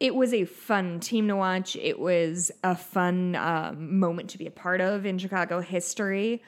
[0.00, 1.76] it was a fun team to watch.
[1.76, 6.42] It was a fun um, moment to be a part of in Chicago history.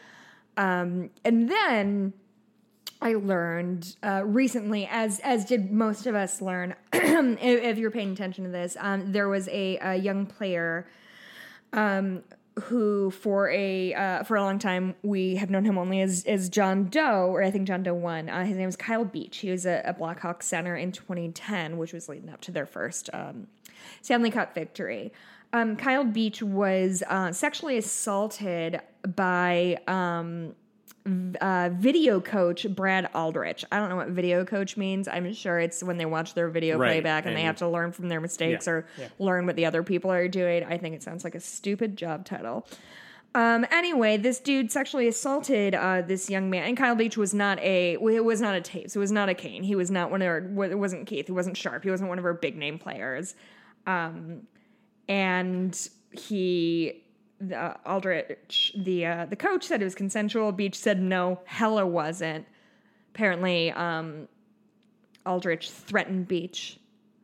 [0.57, 2.12] Um, and then
[3.03, 8.12] I learned uh, recently, as as did most of us learn, if, if you're paying
[8.12, 10.86] attention to this, um, there was a, a young player
[11.72, 12.22] um,
[12.61, 16.49] who, for a uh, for a long time, we have known him only as as
[16.49, 18.29] John Doe, or I think John Doe one.
[18.29, 19.39] Uh, his name is Kyle Beach.
[19.39, 23.11] He was a, a Blackhawks center in 2010, which was leading up to their first
[23.13, 23.47] um,
[24.03, 25.13] Stanley Cup victory.
[25.53, 28.81] Um, Kyle Beach was uh, sexually assaulted
[29.17, 30.55] by um,
[31.41, 33.65] uh, video coach Brad Aldrich.
[33.71, 35.09] I don't know what video coach means.
[35.09, 37.93] I'm sure it's when they watch their video Right, playback and, they have to learn
[37.93, 39.09] from their mistakes Yeah, or yeah.
[39.19, 40.65] learn what the other people are doing.
[40.65, 42.67] I think it sounds like a stupid job title.
[43.35, 47.61] Um, anyway, this dude sexually assaulted uh, this young man, and Kyle Beach was not
[47.61, 50.21] a it was not a Toews, it was not a Kane, he was not one
[50.21, 52.77] of our, it wasn't Keith, he wasn't Sharp, he wasn't one of our big name
[52.77, 53.37] players,
[53.87, 54.49] um,
[55.09, 57.05] and he
[57.41, 60.53] the Aldrich, the uh, the coach said it was consensual.
[60.53, 62.47] Beach said no, hella wasn't.
[63.14, 64.28] Apparently, um,
[65.26, 66.78] Aldrich threatened Beach,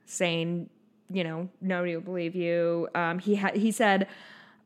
[0.06, 0.68] saying,
[1.10, 2.88] you know, nobody will believe you.
[2.94, 4.08] Um, he ha- he said,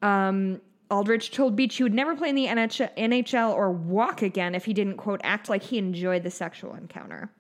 [0.03, 4.55] um, Aldrich told Beach he would never play in the NH- NHL or walk again
[4.55, 7.31] if he didn't quote act like he enjoyed the sexual encounter.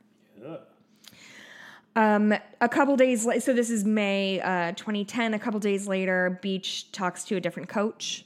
[1.97, 5.34] Um, a couple days later, so this is May uh, 2010.
[5.34, 8.24] A couple days later, Beach talks to a different coach.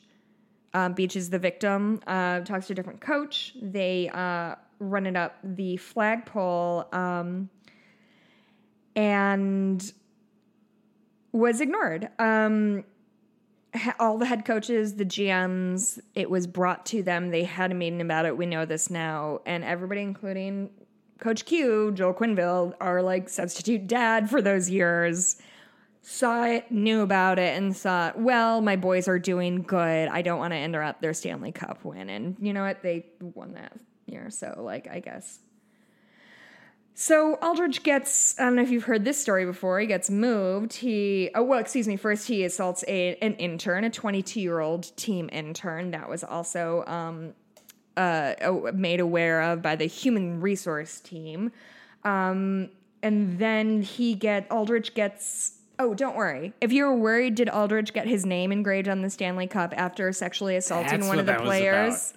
[0.75, 2.01] Um, Beach is the victim.
[2.07, 3.55] Uh, talks to a different coach.
[3.61, 7.49] They uh, run it up the flagpole um,
[8.95, 9.93] and
[11.33, 12.09] was ignored.
[12.19, 12.85] Um,
[13.99, 17.31] all the head coaches, the GMs, it was brought to them.
[17.31, 18.37] They had a meeting about it.
[18.37, 19.41] We know this now.
[19.47, 20.71] And everybody, including
[21.19, 25.37] Coach Q, Joel Quenneville, our like substitute dad for those years,
[26.03, 30.09] saw it, knew about it, and thought, well, my boys are doing good.
[30.09, 32.11] I don't want to interrupt their Stanley Cup win.
[32.11, 32.83] And you know what?
[32.83, 33.73] They won that
[34.07, 34.29] year.
[34.31, 35.39] So, like, I guess.
[36.97, 40.75] So Aldrich gets, I don't know if you've heard this story before, he gets moved.
[40.75, 44.97] He, oh, well, excuse me, first he assaults a, an intern, a 22 year old
[44.97, 47.35] team intern that was also um,
[47.97, 48.35] uh,
[48.75, 51.53] made aware of by the human resource team.
[52.05, 52.71] Um,
[53.03, 56.53] and then he get, Aldrich gets, oh, don't worry.
[56.61, 60.13] If you were worried, did Aldrich get his name engraved on the Stanley Cup after
[60.13, 62.15] sexually assaulting That's one of the players?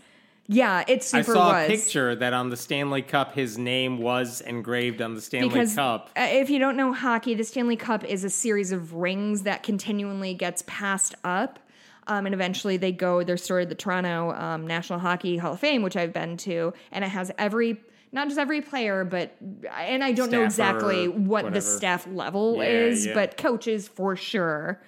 [0.49, 1.65] Yeah, it I super saw was.
[1.65, 5.75] a picture that on the Stanley Cup, his name was engraved on the Stanley because
[5.75, 6.09] Cup.
[6.15, 9.61] uh, if you don't know hockey, the Stanley Cup is a series of rings that
[9.61, 11.59] continually gets passed up.
[12.07, 15.59] Um, and eventually they go, they're stored at the Toronto um, National Hockey Hall of
[15.59, 17.81] Fame, which I've been to, and it has every,
[18.11, 19.35] not just every player, but,
[19.71, 23.13] and I don't know exactly what the staff level Yeah, is, yeah.
[23.13, 24.81] but coaches for sure.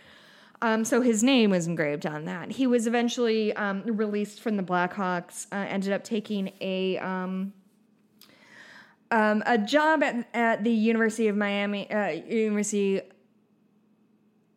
[0.61, 2.51] Um, so his name was engraved on that.
[2.51, 5.47] He was eventually um, released from the Blackhawks.
[5.51, 7.53] Uh, ended up taking a um,
[9.11, 13.01] um, a job at, at the University of Miami, uh, University,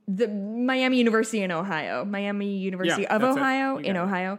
[0.08, 3.22] the Miami University in Ohio, Miami University Yeah, of.
[3.22, 3.98] Ohio in it.
[3.98, 4.38] Ohio.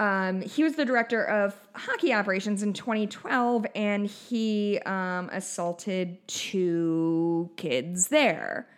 [0.00, 7.50] Um, he was the director of hockey operations in 2012, and he um, assaulted two
[7.56, 8.68] kids there.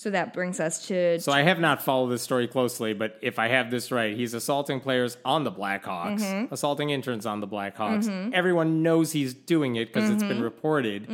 [0.00, 3.40] So that brings us to So I have not followed this story closely, but if
[3.40, 6.54] I have this right, he's assaulting players on the Blackhawks, Mm-hmm.
[6.54, 8.06] assaulting interns on the Blackhawks.
[8.32, 11.08] Everyone knows he's doing it because it's been reported.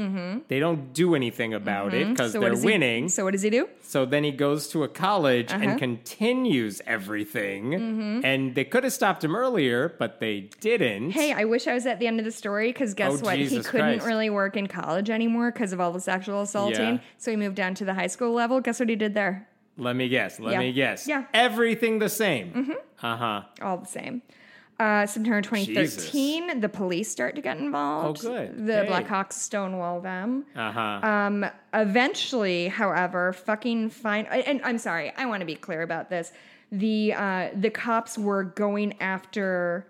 [0.48, 2.36] They don't do anything about it because Mm-hmm.
[2.36, 3.08] so they're does he- winning.
[3.08, 3.70] so what does he do?
[3.80, 5.62] So then he goes to a college Uh-huh.
[5.64, 7.70] and continues everything.
[7.70, 8.20] Mm-hmm.
[8.24, 11.12] And they could have stopped him earlier, but they didn't.
[11.12, 13.38] Hey, I wish I was at the end of the story because guess Oh, what?
[13.38, 13.64] he couldn't
[14.00, 14.06] Christ.
[14.06, 16.96] really work in college anymore because of all the sexual assaulting.
[16.96, 17.00] Yeah.
[17.16, 18.60] So he moved down to the high school level.
[18.60, 19.48] Guess what he did there?
[19.76, 20.38] Let me guess.
[20.38, 20.58] Let Yeah.
[20.60, 21.08] me guess.
[21.08, 21.24] Yeah.
[21.34, 22.52] Everything the same.
[22.52, 23.06] Mm-hmm.
[23.06, 23.42] Uh huh.
[23.62, 24.22] All the same.
[24.78, 28.24] Uh, September 2013, the police start to get involved.
[28.24, 28.66] Oh, good.
[28.66, 28.90] The Hey.
[28.90, 30.44] Blackhawks stonewall them.
[30.56, 31.00] Uh huh.
[31.06, 34.26] Um, eventually, however, fucking fine.
[34.26, 36.32] And I'm sorry, I want to be clear about this.
[36.72, 39.86] The uh, the cops were going after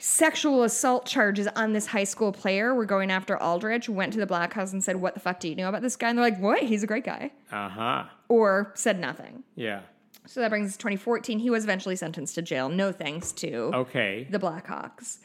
[0.00, 2.74] sexual assault charges on this high school player.
[2.74, 3.88] We're going after Aldrich.
[3.88, 6.08] Went to the Blackhawks and said, "What the fuck do you know about this guy?"
[6.08, 6.62] And they're like, "What?
[6.62, 8.04] He's a great guy," Uh huh.
[8.28, 9.44] or said nothing.
[9.54, 9.80] Yeah.
[10.26, 11.38] So that brings us to 2014.
[11.38, 12.68] He was eventually sentenced to jail.
[12.68, 14.26] No thanks to Okay.
[14.30, 15.18] the Blackhawks.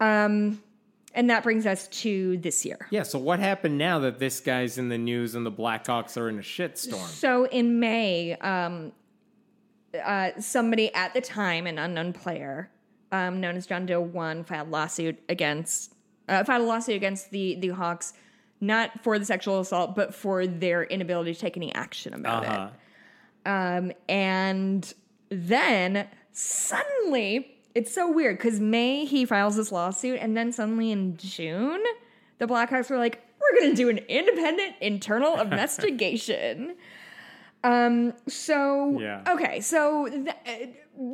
[0.00, 0.62] Um,
[1.14, 2.86] and that brings us to this year.
[2.90, 6.28] Yeah, so what happened now that this guy's in the news and the Blackhawks are
[6.28, 7.06] in a shitstorm?
[7.06, 8.92] So in May, um,
[10.04, 12.70] uh, somebody at the time, an unknown player,
[13.12, 15.94] um, known as John Doe One, filed lawsuit against
[16.28, 18.12] uh, filed a lawsuit against the the Hawks,
[18.60, 22.50] not for the sexual assault, but for their inability to take any action about it.
[22.50, 22.70] Uh-huh.
[23.46, 24.92] Um, and
[25.30, 31.16] then suddenly, it's so weird because May he files this lawsuit, and then suddenly in
[31.16, 31.82] June,
[32.38, 36.76] the Blackhawks were like, "We're going to do an independent internal investigation."
[37.64, 38.12] Um.
[38.28, 39.22] So Yeah.
[39.28, 39.60] okay.
[39.60, 40.66] So th- uh,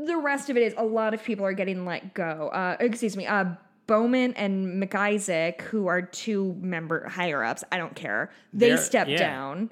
[0.07, 2.49] the rest of it is a lot of people are getting let go.
[2.53, 3.27] Uh, excuse me.
[3.27, 3.45] Uh,
[3.87, 8.31] Bowman and MacIsaac, who are two member higher ups, I don't care.
[8.55, 9.19] They They're- stepped yeah.
[9.19, 9.71] down.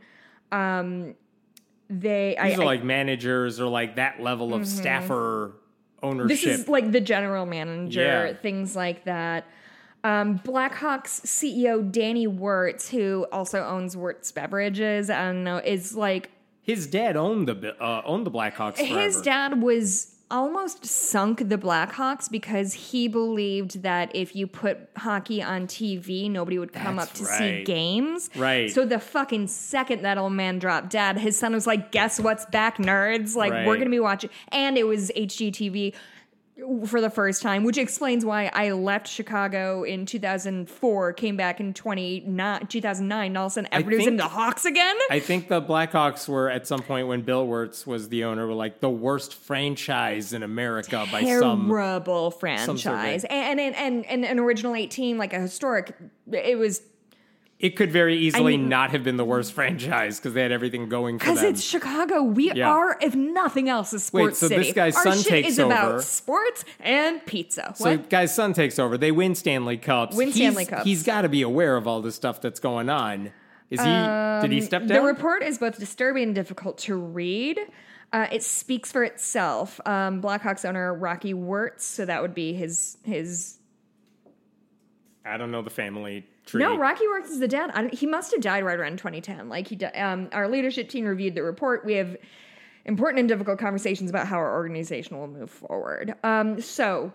[0.50, 1.14] Um,
[1.88, 5.54] they I, These are I- like managers or like that level of staffer
[6.02, 6.38] ownership.
[6.38, 6.48] Mm-hmm.
[6.50, 8.32] this is like the general manager, Yeah.
[8.34, 9.46] things like that.
[10.04, 16.30] Um, Blackhawks CEO Danny Wirtz, who also owns Wirtz Beverages, I don't know, is like
[16.62, 19.00] His dad owned the uh, owned the Blackhawks forever.
[19.00, 25.42] his dad was almost sunk the Blackhawks because he believed that if you put hockey
[25.42, 28.30] on TV, nobody would come That's up to see games.
[28.34, 28.70] Right.
[28.70, 32.46] So the fucking second that old man dropped dead, his son was like, "Guess what's
[32.46, 33.36] back, nerds?
[33.36, 35.94] Like we're gonna be watching." And it was HGTV
[36.86, 41.72] for the first time, which explains why I left Chicago in 2004, came back in
[41.72, 44.96] 29, 2009, and all of a sudden everybody was think- into Hawks again.
[45.10, 48.52] I think the Blackhawks were at some point when Bill Wirtz was the owner were
[48.52, 54.38] like the worst franchise in America by some terrible franchise and and, and and an
[54.38, 55.96] original 18 like a historic
[56.30, 56.82] it was
[57.62, 60.88] It could very easily mean- not have been the worst franchise because they had everything
[60.88, 61.50] going for because them.
[61.54, 62.68] it's chicago we Yeah.
[62.70, 65.48] are if nothing else a sports Wait, so city this guy's Our son shit takes
[65.50, 68.98] is about sports and pizza So what guy's son takes over.
[68.98, 70.16] They win Stanley Cups.
[70.16, 70.84] Win He's- Stanley Cups.
[70.84, 73.30] He's got to be aware of all the stuff that's going on.
[73.70, 73.86] Is he?
[74.42, 77.58] did he step Um, the report is both disturbing and difficult to read
[78.12, 82.98] uh, it speaks for itself um, blackhawks owner rocky wirtz so that would be his
[83.04, 83.58] his
[85.24, 86.62] I don't know the family tree.
[86.62, 87.70] No, Rocky Wirtz is the dad.
[87.74, 89.48] I he must have died right around 2010.
[89.48, 91.84] Like he, um, our leadership team reviewed the report.
[91.84, 92.16] We have
[92.84, 96.14] important and difficult conversations about how our organization will move forward.
[96.24, 97.12] Um, so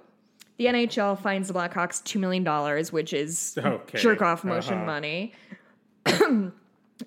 [0.58, 3.98] the NHL finds the Blackhawks two million dollars, which is Okay.
[3.98, 4.86] jerk off motion Uh-huh.
[4.86, 5.34] money.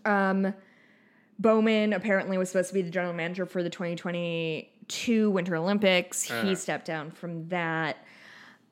[0.04, 0.54] um,
[1.38, 6.30] Bowman apparently was supposed to be the general manager for the 2022 Winter Olympics.
[6.30, 6.46] Uh-huh.
[6.48, 7.96] He stepped down from that.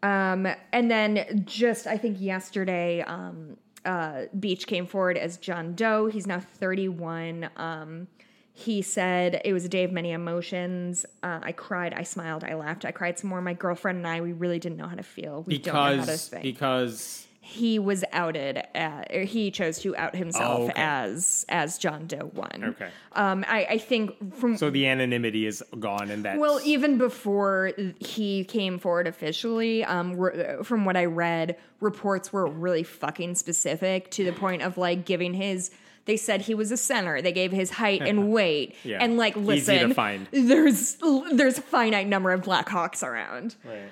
[0.03, 6.07] Um, and then just I think yesterday, um, uh, Beach came forward as John Doe.
[6.07, 7.49] He's now 31.
[7.57, 8.09] Um,
[8.53, 11.07] he said it was a day of many emotions.
[11.23, 13.41] Uh, I cried, I smiled, I laughed, I cried some more.
[13.41, 15.45] My girlfriend and I, we really didn't know how to feel.
[15.47, 16.43] We don't know how to because think.
[16.43, 18.63] because he was outed.
[18.75, 20.73] Uh, or he chose to out himself Oh, okay.
[20.77, 22.63] as as John Doe one.
[22.63, 22.89] Okay.
[23.15, 27.73] Um, I, I think from so the anonymity is gone, and that well, even before
[28.01, 34.11] he came forward officially, um, re- from what I read, reports were really fucking specific
[34.13, 35.71] to the point of like giving his.
[36.05, 37.21] They said he was a center.
[37.23, 38.99] They gave his height and weight, Yeah.
[39.01, 39.95] and like listen,
[40.33, 40.97] there's
[41.33, 43.57] there's a finite number of Blackhawks around.
[43.65, 43.89] Right.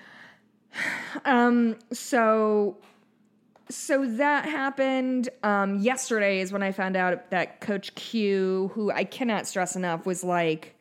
[1.25, 1.77] Um.
[1.93, 2.77] So
[3.69, 9.05] so that happened um, yesterday is when I found out that Coach Q, who I
[9.05, 10.75] cannot stress enough, was like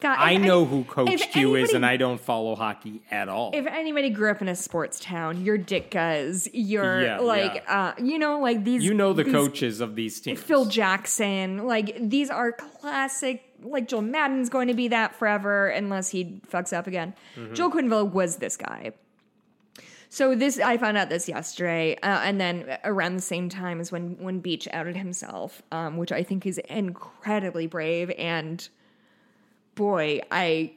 [0.00, 3.52] God, I know any- who Coach Q is, and I don't follow hockey at all.
[3.54, 8.18] if anybody grew up in a sports town, you're Ditka's, you're Yeah, like, uh, you
[8.18, 8.84] know, like these.
[8.84, 10.40] you know the these- coaches of these teams.
[10.40, 13.44] Phil Jackson, like these are classic.
[13.62, 17.14] Like Joe Maddon's going to be that forever unless he fucks up again.
[17.36, 17.54] Mm-hmm.
[17.54, 18.90] Joel Quenneville was this guy.
[20.14, 23.90] So this, I found out this yesterday, uh, and then around the same time as
[23.90, 28.10] when when Beach outed himself, um, which I think is incredibly brave.
[28.18, 28.68] And
[29.74, 30.72] boy, I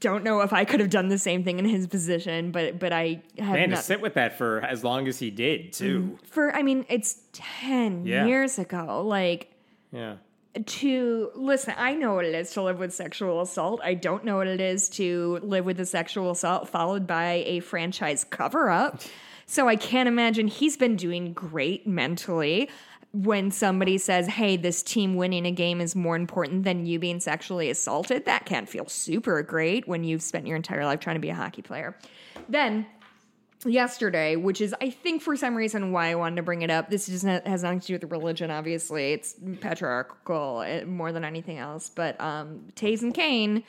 [0.00, 2.92] don't know if I could have done the same thing in his position, but but
[2.92, 6.18] I have Man, to sit with that for as long as he did, too.
[6.26, 8.26] for I mean, it's ten Yeah.
[8.26, 9.02] years ago.
[9.02, 9.50] Like
[9.90, 10.16] Yeah.
[10.64, 13.80] To listen, I know what it is to live with sexual assault.
[13.82, 17.60] I don't know what it is to live with a sexual assault followed by a
[17.60, 19.00] franchise cover up.
[19.46, 22.68] So I can't imagine he's been doing great mentally
[23.12, 27.20] when somebody says, hey, this team winning a game is more important than you being
[27.20, 28.24] sexually assaulted.
[28.26, 31.34] That can't feel super great when you've spent your entire life trying to be a
[31.34, 31.96] hockey player.
[32.48, 32.86] Then
[33.68, 36.90] yesterday, which is I think for some reason why I wanted to bring it up.
[36.90, 38.50] This just not, has nothing to do with religion.
[38.50, 41.90] Obviously, it's patriarchal eh, more than anything else.
[41.90, 43.62] But um, Toews and Kane.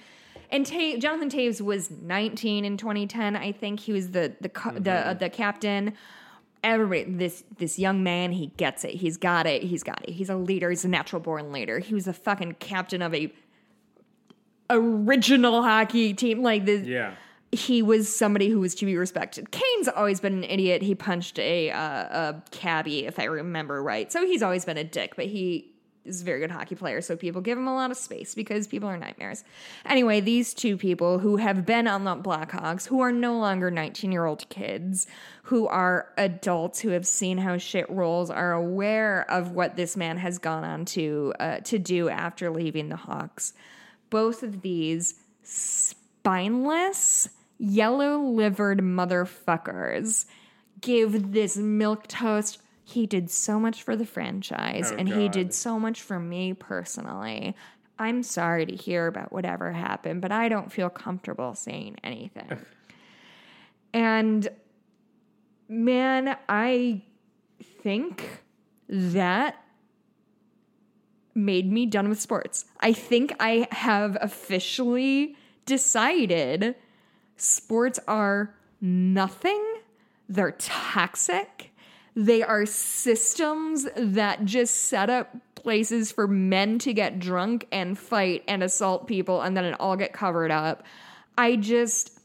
[0.50, 3.36] And Ta- Jonathan Toews was 19 in 2010.
[3.36, 5.94] I think he was the the co- the uh, the captain.
[6.64, 8.92] Everybody, this this young man, he gets it.
[8.92, 9.62] He's got it.
[9.64, 10.14] He's got it.
[10.14, 10.70] He's a leader.
[10.70, 11.80] He's a natural born leader.
[11.80, 13.32] He was the fucking captain of a
[14.70, 16.42] original hockey team.
[16.42, 17.14] Like this, Yeah.
[17.52, 19.52] He was somebody who was to be respected.
[19.52, 20.82] Kane's always been an idiot.
[20.82, 24.12] He punched a uh, a cabbie, if I remember right.
[24.12, 25.74] So he's always been a dick, but he
[26.08, 27.02] is a very good hockey player.
[27.02, 29.44] So people give him a lot of space because people are nightmares.
[29.86, 34.12] Anyway, these two people who have been on the Blackhawks, who are no longer 19
[34.12, 35.08] year old kids,
[35.44, 40.18] who are adults who have seen how shit rolls, are aware of what this man
[40.18, 43.54] has gone on to uh, to do after leaving the Hawks.
[44.10, 45.16] Both of these
[46.28, 50.26] spineless, yellow livered motherfuckers
[50.82, 52.60] give this milk toast.
[52.84, 56.54] He did so much for the franchise, Oh, and he did so much for me
[56.54, 57.56] personally.
[57.98, 62.60] I'm sorry to hear about whatever happened, but I don't feel comfortable saying anything.
[63.94, 64.50] and
[65.70, 67.04] man, I
[67.84, 68.44] think
[68.90, 69.64] that
[71.34, 72.66] made me done with sports.
[72.82, 75.38] I think I have officially
[75.68, 76.74] decided
[77.36, 79.64] sports are nothing.
[80.28, 81.72] They're toxic.
[82.16, 88.44] They are systems that just set up places for men to get drunk and fight
[88.48, 90.84] and assault people and then it all get covered up.
[91.38, 92.18] I just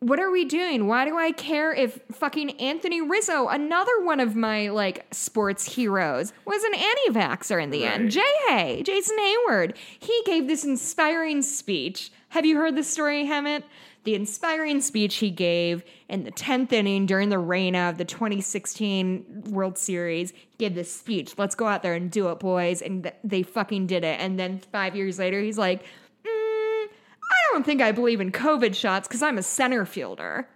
[0.00, 0.86] what are we doing?
[0.86, 6.32] Why do I care if fucking Anthony Rizzo, another one of my like sports heroes,
[6.44, 8.10] was an anti-vaxxer in the end?
[8.10, 12.10] Jay Hay, Jason Heyward, he gave this inspiring speech.
[12.36, 13.62] Have you heard this story, Hemant?
[14.04, 19.44] The inspiring speech he gave in the 10th inning during the rain of the 2016
[19.48, 20.32] World Series.
[20.32, 21.32] He gave this speech.
[21.38, 22.82] Let's go out there and do it, boys.
[22.82, 24.20] And th- they fucking did it.
[24.20, 25.86] And then five years later, he's like, mm,
[26.26, 30.46] I don't think I believe in COVID shots because I'm a center fielder.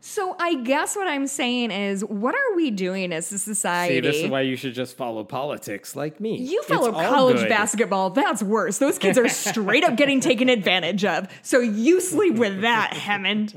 [0.00, 3.96] So I guess what I'm saying is, what are we doing as a society?
[3.96, 6.36] See, this is why you should just follow politics like me.
[6.38, 8.10] you follow all college basketball.
[8.10, 8.78] That's worse.
[8.78, 11.28] Those kids are straight up getting taken advantage of.
[11.42, 13.56] So you sleep with that, Hemant.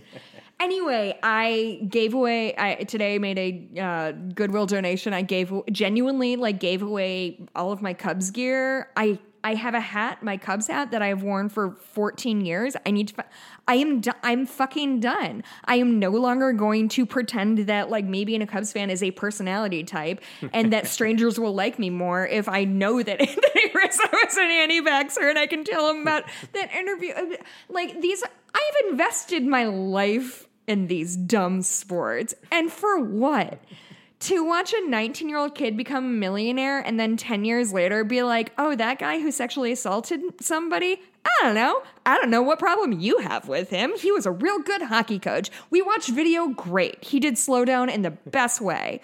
[0.60, 2.54] Anyway, I gave away.
[2.58, 5.14] I today made a uh, Goodwill donation.
[5.14, 8.90] I gave genuinely like gave away all of my Cubs gear.
[8.98, 12.76] I I have a hat, my Cubs hat that I have worn for 14 years.
[12.86, 13.14] I need to.
[13.16, 13.26] fi-
[13.68, 14.02] I am.
[14.02, 15.44] Do- I'm fucking done.
[15.66, 19.02] I am no longer going to pretend that like me being a Cubs fan is
[19.02, 20.22] a personality type,
[20.54, 24.44] and that strangers will like me more if I know that Anthony Rizzo is an
[24.52, 26.24] anti-vaxxer and I can tell him about
[26.54, 27.14] that interview.
[27.14, 27.36] Uh,
[27.70, 28.24] like these,
[28.54, 33.60] I have invested my life in these dumb sports, and for what?
[34.20, 38.04] To watch a 19 year old kid become a millionaire and then 10 years later
[38.04, 41.82] be like, oh, that guy who sexually assaulted somebody, I don't know.
[42.06, 43.94] I don't know what problem you have with him.
[43.98, 45.50] He was a real good hockey coach.
[45.70, 47.04] We watched video, great.
[47.04, 49.02] He did slow down in the best way.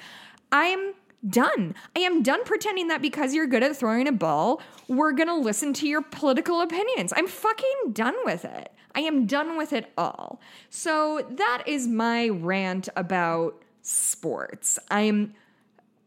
[0.52, 0.94] I'm
[1.28, 1.76] done.
[1.96, 5.36] I am done pretending that because you're good at throwing a ball, we're going to
[5.36, 7.14] listen to your political opinions.
[7.16, 8.72] I'm fucking done with it.
[8.94, 10.40] I am done with it all.
[10.70, 14.80] So that is my rant about sports.
[14.90, 15.34] I'm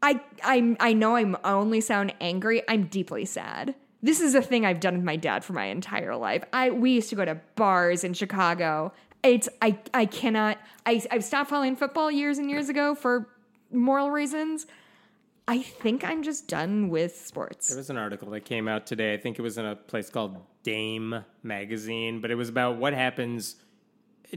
[0.02, 2.62] I I I know I'm I only sound angry.
[2.68, 3.74] I'm deeply sad.
[4.02, 6.44] This is a thing I've done with my dad for my entire life.
[6.52, 8.92] I we used to go to bars in Chicago.
[9.22, 13.28] It's I I cannot I I've stopped following football years and years ago for
[13.72, 14.66] moral reasons.
[15.46, 17.68] I think I'm just done with sports.
[17.68, 19.14] There was an article that came out today.
[19.14, 22.92] I think it was in a place called Dame magazine, but it was about what
[22.92, 23.56] happens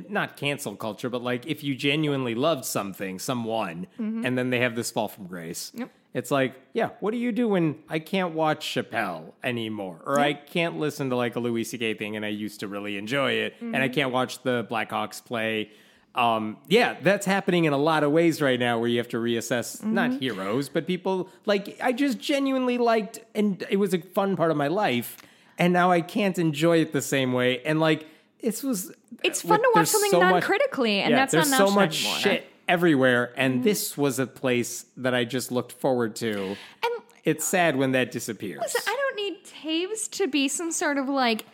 [0.10, 4.26] not cancel culture, but like if you genuinely loved something, someone, mm-hmm.
[4.26, 5.72] and then they have this fall from grace.
[5.76, 5.90] Yep.
[6.14, 10.02] It's like, yeah, what do you do when I can't watch Chappelle anymore?
[10.06, 11.94] Or I can't listen to like a Louis C.K.
[11.94, 13.94] thing and I used to really enjoy it, and I mm-hmm.
[13.94, 15.72] can't watch the Blackhawks play.
[16.14, 19.18] Um, yeah, that's happening in a lot of ways right now where you have to
[19.18, 19.94] reassess mm-hmm.
[19.94, 24.52] not heroes, but people like I just genuinely liked and it was a fun part
[24.52, 25.16] of my life,
[25.58, 27.62] and now I can't enjoy it the same way.
[27.64, 28.06] And like
[28.42, 28.92] this was
[29.24, 31.74] It's uh, fun to watch something so much- non-critically, and yeah, that's there's not so
[31.74, 33.64] much shit everywhere, and mm.
[33.64, 36.42] this was a place that I just looked forward to.
[36.84, 38.62] And It's sad when that disappears.
[38.62, 41.46] listen, I don't need Toews to be some sort of like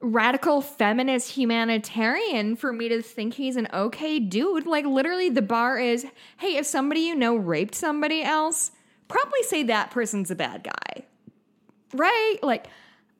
[0.00, 4.66] radical feminist humanitarian for me to think he's an okay dude.
[4.66, 6.06] Like literally the bar is,
[6.38, 8.72] hey, if somebody you know raped somebody else,
[9.08, 11.04] probably say that person's a bad guy.
[11.94, 12.38] Right?
[12.42, 12.66] Like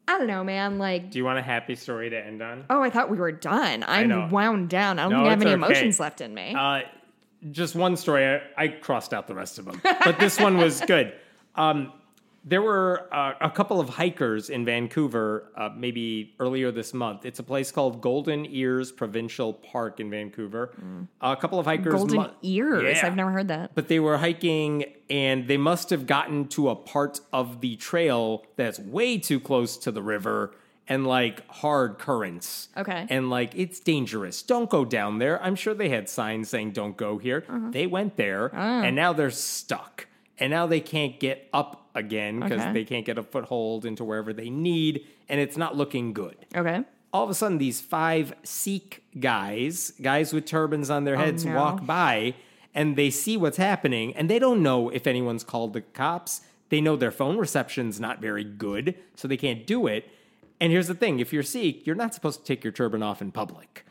[0.08, 0.78] I don't know, man.
[0.78, 2.64] Like Do you want a happy story to end on?
[2.70, 3.84] Oh, I thought we were done.
[3.86, 4.98] I'm wound down.
[4.98, 5.54] I don't No, think I have any okay.
[5.54, 6.54] emotions left in me.
[6.56, 6.80] Uh,
[7.50, 8.24] just one story.
[8.26, 11.12] I, I crossed out the rest of them, but this one was good.
[11.54, 11.92] Um,
[12.48, 17.26] there were uh, a couple of hikers in Vancouver, uh, maybe earlier this month.
[17.26, 20.70] It's a place called Golden Ears Provincial Park in Vancouver.
[21.20, 21.92] A couple of hikers.
[21.92, 21.96] Mm.
[21.96, 22.98] Golden mu- ears.
[22.98, 23.06] Yeah.
[23.06, 23.74] I've never heard that.
[23.74, 28.44] But they were hiking and they must have gotten to a part of the trail
[28.54, 30.52] that's way too close to the river
[30.88, 32.68] and like hard currents.
[32.76, 33.08] Okay.
[33.10, 34.40] And like it's dangerous.
[34.42, 35.42] Don't go down there.
[35.42, 37.44] I'm sure they had signs saying don't go here.
[37.48, 37.70] Uh-huh.
[37.72, 38.82] They went there Ah.
[38.82, 40.06] and now they're stuck.
[40.38, 42.72] And now they can't get up again because Okay.
[42.72, 46.84] they can't get a foothold into wherever they need and it's not looking good Okay.
[47.10, 51.46] all of a sudden these five Sikh guys, guys with turbans on their oh, heads,
[51.46, 51.56] Oh, no.
[51.56, 52.34] walk by
[52.74, 56.42] and they see what's happening and they don't know if anyone's called the cops.
[56.68, 60.10] They know their phone reception's not very good, so they can't do it.
[60.60, 63.22] And here's the thing if you're Sikh, you're not supposed to take your turban off
[63.22, 63.85] in public.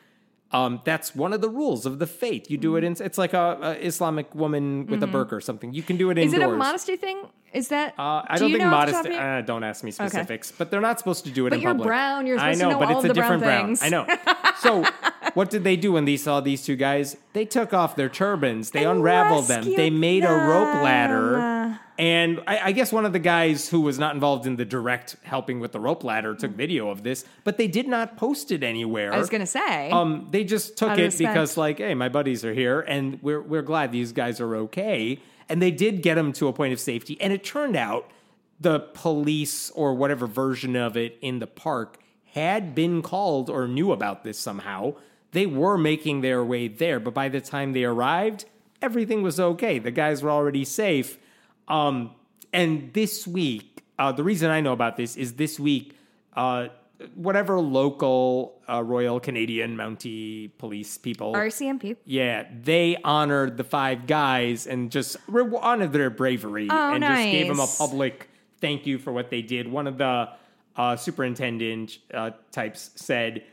[0.57, 2.44] Um, that's one of the rules of the faith.
[2.52, 5.69] You do it in, it's like a, a Islamic woman with a burqa or something.
[5.73, 6.27] You can do it Mm-hmm.
[6.30, 6.52] Is indoors.
[6.52, 7.18] it a modesty thing?
[7.56, 7.94] Is that?
[7.98, 9.15] Uh, I do don't you think know off the top modesty.
[9.15, 11.56] of your- Uh, don't ask me specifics, but they're not supposed to do it But
[11.57, 11.88] in you're public.
[11.88, 13.65] brown, you're I supposed to know, know but all it's a the brown brown.
[13.68, 13.82] things.
[13.84, 14.06] I know.
[14.60, 14.86] So,
[15.34, 17.18] what did they do when they saw these two guys?
[17.34, 18.72] They took off their turbans.
[18.72, 19.65] They And unraveled them.
[19.65, 21.77] They made a rope ladder.
[21.99, 25.15] And I, I guess one of the guys who was not involved in the direct
[25.23, 28.64] helping with the rope ladder took video of this, but they did not post it
[28.64, 29.14] anywhere.
[29.14, 29.91] I was gonna say.
[29.91, 31.34] Um, they just took it respect.
[31.34, 35.19] because, like, hey, my buddies are here, and we're we're glad these guys are okay.
[35.47, 38.09] And they did get them to a point of safety, and it turned out
[38.59, 41.97] the police or whatever version of it in the park
[42.34, 44.93] had been called or knew about this somehow.
[45.31, 48.45] They were making their way there, but by the time they arrived,
[48.81, 49.80] everything was okay.
[49.80, 51.17] The guys were already safe.
[51.67, 52.11] Um,
[52.53, 55.97] and this week, uh, the reason I know about this is this week,
[56.35, 56.69] uh,
[57.13, 61.97] whatever local uh, Royal Canadian Mountie Police people, RCMP.
[62.05, 67.23] yeah, they honored the five guys and just re- honored their bravery Oh, and just
[67.23, 68.30] gave them a public
[68.61, 69.67] thank you for what they did.
[69.72, 70.30] One of the
[70.76, 73.43] uh, superintendent uh, types said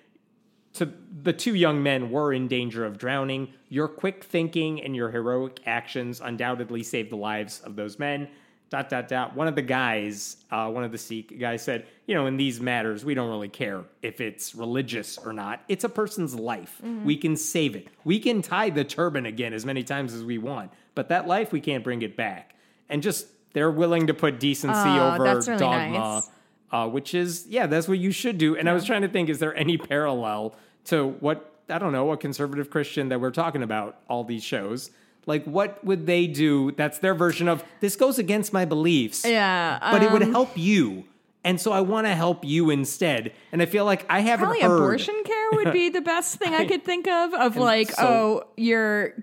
[0.74, 0.90] to
[1.22, 3.52] the two young men were in danger of drowning.
[3.68, 8.28] Your quick thinking and your heroic actions undoubtedly saved the lives of those men.
[8.72, 9.36] Dot dot dot.
[9.36, 12.58] One of the guys, uh, one of the Sikh guys said, you know, in these
[12.58, 15.60] matters, we don't really care if it's religious or not.
[15.68, 16.80] It's a person's life.
[17.04, 17.88] We can save it.
[18.04, 21.52] We can tie the turban again as many times as we want, but that life
[21.52, 22.54] we can't bring it back.
[22.88, 26.30] And just they're willing to put decency Oh, over really dogma nice.
[26.70, 28.56] uh, which is yeah, that's what you should do.
[28.56, 32.10] And I was trying to think, is there any parallel to what I don't know,
[32.12, 34.90] a conservative Christian that we're talking about all these shows?
[35.26, 36.72] Like, what would they do?
[36.72, 39.24] That's their version of this goes against my beliefs.
[39.24, 41.04] Yeah, but it would um, help you,
[41.44, 43.32] and so I want to help you instead.
[43.52, 46.54] And I feel like I haven't Probably heard abortion care would be the best thing
[46.54, 47.34] I could think of.
[47.34, 49.14] Of like, so- oh, you're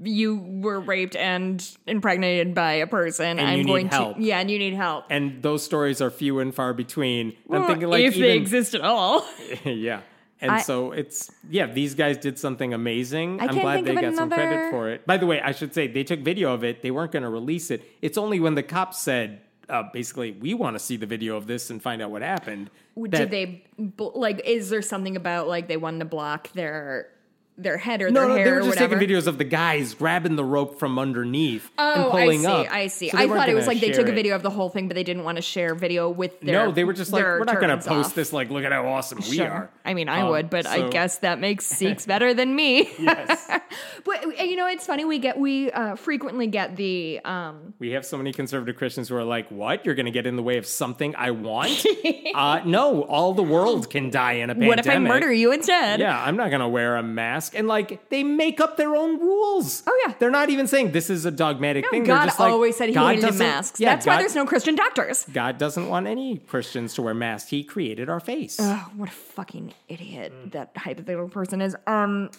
[0.00, 3.38] you were raped and impregnated by a person.
[3.38, 4.16] And I'm going help.
[4.16, 5.06] to yeah, and you need help.
[5.10, 7.36] and those stories are few and far between.
[7.48, 9.26] And I'm thinking like if even, they exist at all.
[9.64, 10.02] yeah.
[10.40, 13.40] And I- so it's yeah, these guys did something amazing.
[13.40, 15.06] I I'm can't glad they got some credit for it.
[15.06, 16.82] By the way, I should say they took video of it.
[16.82, 17.82] They weren't going to release it.
[18.02, 21.46] It's only when the cops said uh, basically we want to see the video of
[21.46, 22.68] this and find out what happened.
[23.00, 23.64] Did that- they
[23.98, 24.42] like?
[24.44, 27.08] Is there something about like they wanted to block their
[27.56, 29.94] their head or No, their no, hair they were just taking videos of the guys
[29.94, 32.46] grabbing the rope from underneath and Oh, I see.
[32.46, 32.66] up.
[32.70, 33.08] I see.
[33.10, 34.94] So I thought it was like they took a video of the whole thing, but
[34.96, 36.66] they didn't want to share video with their.
[36.66, 38.14] No, they were just like, we're not going to post off.
[38.14, 38.32] this.
[38.32, 39.70] Like, look at how awesome we are.
[39.84, 42.90] I mean, I Um, would, but I guess that makes Sikhs better than me.
[42.98, 43.48] Yes.
[44.04, 45.04] but you know, it's funny.
[45.04, 49.16] We get we uh, frequently get the um, We have so many conservative Christians who
[49.16, 49.84] are like, "What?
[49.86, 51.84] You're going to get in the way of something I want?"
[52.34, 54.68] uh, no, all the world can die in a pandemic.
[54.68, 57.43] "What if I murder you instead?" Yeah, I'm not going to wear a mask.
[57.52, 59.82] And like, they make up their own rules.
[59.86, 60.14] Oh, yeah.
[60.20, 62.04] they're not even saying this is a dogmatic thing.
[62.04, 63.80] God just like, always said he God hated masks.
[63.80, 65.26] Yeah, That's why there's no Christian doctors.
[65.32, 67.50] God doesn't want any Christians to wear masks.
[67.50, 68.56] He created our face.
[68.60, 70.52] Oh, what a fucking idiot Mm.
[70.52, 71.76] that hypothetical person is.
[71.86, 72.30] Um.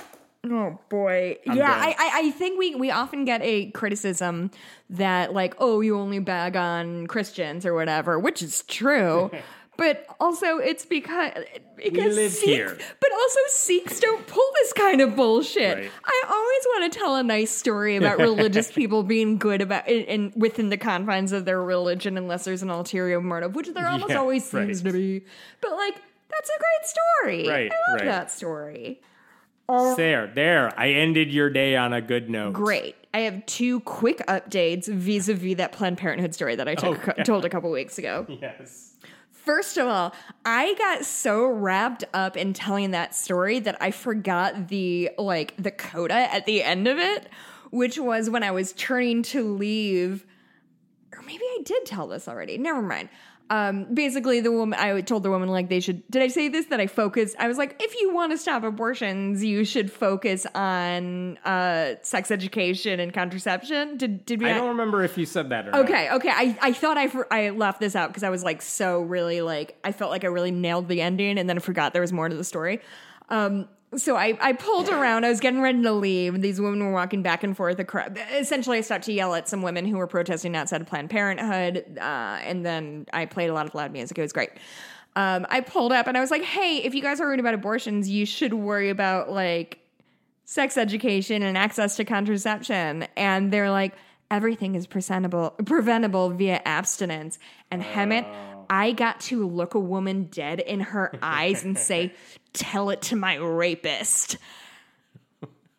[0.47, 1.71] Oh boy, yeah.
[1.71, 4.51] I, I I think we we often get a criticism
[4.91, 9.31] that like oh you only bag on Christians or whatever, which is true.
[9.77, 11.31] But also, it's because
[11.75, 12.77] because live Sikhs, here.
[13.01, 15.77] but also Sikhs don't pull this kind of bullshit.
[15.77, 15.91] Right.
[16.05, 20.03] I always want to tell a nice story about religious people being good about in,
[20.05, 24.11] in within the confines of their religion, unless there's an ulterior motive, which there almost
[24.11, 24.91] Yeah, always seems right.
[24.91, 25.25] to be.
[25.61, 25.95] But like,
[26.29, 26.87] that's a great
[27.43, 27.47] story.
[27.49, 29.01] Right, I love that story.
[29.67, 30.79] There, there.
[30.79, 32.53] I ended your day on a good note.
[32.53, 32.95] Great.
[33.15, 37.23] I have two quick updates vis-a-vis that Planned Parenthood story that I took, oh, Okay.
[37.23, 38.27] told a couple weeks ago.
[38.41, 38.94] Yes.
[39.45, 40.11] First of all,
[40.43, 45.69] I got so wrapped up in telling that story that I forgot the like the
[45.69, 47.29] coda at the end of it,
[47.69, 50.25] which was when I was turning to leave.
[51.15, 52.57] Or maybe I did tell this already.
[52.57, 53.09] Never mind.
[53.49, 56.01] Um, basically, the woman I told the woman like they should.
[56.09, 56.65] Did I say this?
[56.67, 57.35] That I focus.
[57.37, 62.31] I was like, if you want to stop abortions, you should focus on uh, sex
[62.31, 63.97] education and contraception.
[63.97, 64.47] Did did we?
[64.47, 65.81] I not- don't remember if you said that or not.
[65.81, 66.29] Okay, okay.
[66.29, 69.41] I, I thought I, for, I left this out because I was like so really
[69.41, 72.13] like I felt like I really nailed the ending and then I forgot there was
[72.13, 72.81] more to the story.
[73.29, 75.25] Um, so I, I pulled around.
[75.25, 76.41] I was getting ready to leave.
[76.41, 77.79] These women were walking back and forth.
[77.79, 78.09] across.
[78.33, 81.97] Essentially, I started to yell at some women who were protesting outside of Planned Parenthood,
[81.97, 84.17] uh, and then I played a lot of loud music.
[84.17, 84.51] It was great.
[85.15, 87.53] Um, I pulled up and I was like, "Hey, if you guys are worried about
[87.53, 89.79] abortions, you should worry about like
[90.45, 93.07] sex education and access to contraception.
[93.17, 93.93] And they're like,
[94.31, 97.37] everything is presentable, preventable via abstinence.
[97.69, 98.27] And Hemant,
[98.69, 102.13] I got to look a woman dead in her eyes and say,
[102.55, 104.37] tell it to my rapist.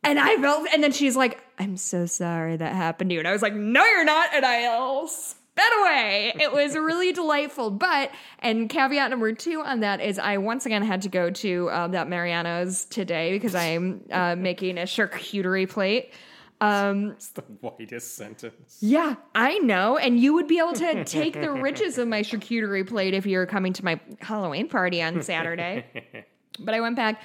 [0.04, 3.18] And I felt, and then she's like, I'm so sorry that happened to you.
[3.20, 4.30] And I was like, no, you're not.
[4.32, 6.32] And I uh, sped away.
[6.38, 7.70] It was really delightful.
[7.72, 11.70] But, and caveat number two on that is I once again had to go to
[11.72, 16.12] um, that Mariano's today because I'm uh, making a charcuterie plate.
[16.60, 18.78] Um, It's the whitest sentence.
[18.80, 19.96] yeah, I know.
[19.98, 23.44] And you would be able to take the riches of my charcuterie plate if you're
[23.46, 25.84] coming to my Halloween party on Saturday.
[26.58, 27.22] but I went back.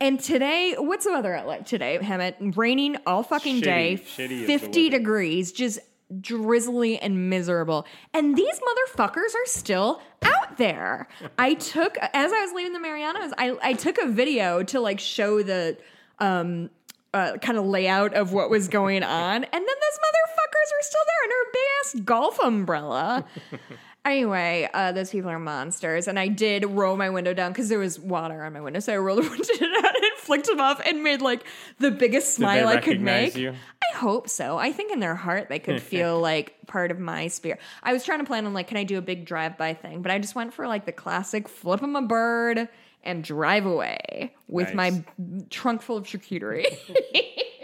[0.00, 2.56] And today, what's the weather out like today, Hemant?
[2.56, 3.62] Raining all fucking Shitty.
[3.62, 5.78] day, Shitty 50 degrees, just
[6.20, 7.86] drizzly and miserable.
[8.12, 11.08] And these motherfuckers are still out there.
[11.38, 15.00] I took, as I was leaving the Mariano's, I, I took a video to like
[15.00, 15.78] show the,
[16.18, 16.70] um,
[17.14, 19.34] uh, kind of layout of what was going on.
[19.34, 23.24] And then those motherfuckers are still there in her big ass golf umbrella.
[24.06, 26.08] anyway, uh, those people are monsters.
[26.08, 28.80] And I did roll my window down because there was water on my window.
[28.80, 31.44] So I rolled the window down and flicked them off and made like
[31.78, 33.36] the biggest smile I could make.
[33.36, 33.50] you?
[33.52, 34.56] I hope so.
[34.58, 37.60] I think in their heart they could feel like part of my spirit.
[37.82, 40.02] I was trying to plan on like, can I do a big drive by thing?
[40.02, 42.68] But I just went for like the classic flip them a bird
[43.04, 45.04] and drive away with Nice.
[45.18, 46.66] my trunk full of charcuterie.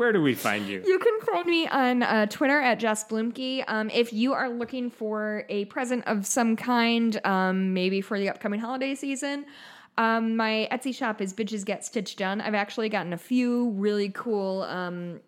[0.00, 0.82] Where do we find you?
[0.86, 3.64] You can find me on uh, Twitter at Jess Bluemke.
[3.68, 8.30] Um, if you are looking for a present of some kind, um, maybe for the
[8.30, 9.44] upcoming holiday season,
[9.98, 12.40] um, my Etsy shop is Bitches Get Stitched Done.
[12.40, 15.20] I've actually gotten a few really cool um,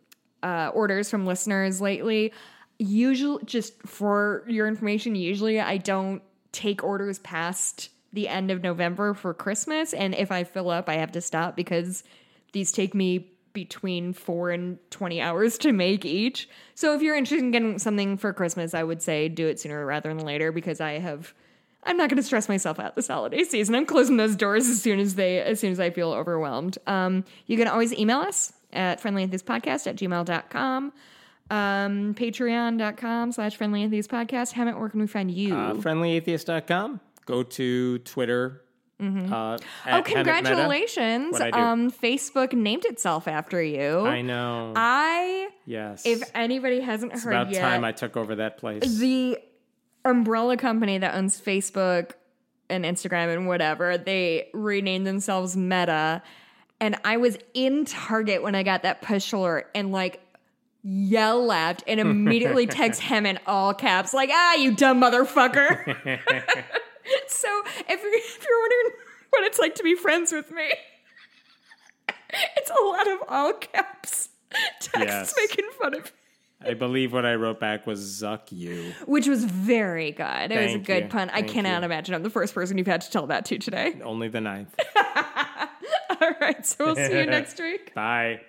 [0.43, 2.33] uh, orders from listeners lately.
[2.79, 6.23] Usually, just for your information, usually I don't
[6.53, 9.93] take orders past the end of November for Christmas.
[9.93, 12.05] And if I fill up, I have to stop because
[12.53, 16.49] these take me between four and 20 hours to make each.
[16.75, 19.85] So if you're interested in getting something for Christmas, I would say do it sooner
[19.85, 21.35] rather than later because I have.
[21.85, 23.75] I'm not going to stress myself out this holiday season.
[23.75, 26.79] I'm closing those doors as soon as they, as soon as I feel overwhelmed.
[26.87, 30.93] Um, you can always email us at friendlyatheistpodcast at gmail.com,
[31.51, 34.53] um, patreon.com slash friendlyatheistpodcast.
[34.53, 35.57] Hemant, where can we find you?
[35.57, 37.01] Uh, friendlyatheist.com.
[37.27, 38.63] Go to Twitter.
[39.03, 39.33] Uh, Mm-hmm.
[39.33, 40.03] oh, Hemant Mehta.
[40.15, 41.33] congratulations.
[41.33, 41.59] What'd I do?
[41.59, 44.01] Um, Facebook named itself after you.
[44.07, 44.73] I know.
[44.77, 46.07] I, yes.
[46.07, 48.99] if anybody hasn't it's heard about yet, time I took over that place.
[48.99, 49.39] the
[50.05, 52.13] umbrella company that owns Facebook
[52.71, 56.23] and Instagram and whatever, they renamed themselves Meta.
[56.81, 60.21] And I was in Target when I got that push alert and like
[60.85, 66.19] yell laughed and immediately text him in all caps, like, ah, you dumb motherfucker.
[67.29, 67.49] so
[67.89, 68.91] if you're, if you're wondering
[69.31, 70.71] what it's like to be friends with me,
[72.57, 74.29] it's a lot of all caps
[74.81, 75.35] texts Yes.
[75.39, 76.11] making fun of me.
[76.65, 80.53] I believe what I wrote back was "zuck you." which was very good.
[80.53, 81.09] It was a good you.
[81.09, 81.29] pun.
[81.31, 81.87] I cannot you.
[81.87, 83.99] imagine I'm the first person you've had to tell that to today.
[84.05, 84.75] Only the ninth.
[86.21, 87.93] All right, so we'll see you next week.
[87.95, 88.41] Bye.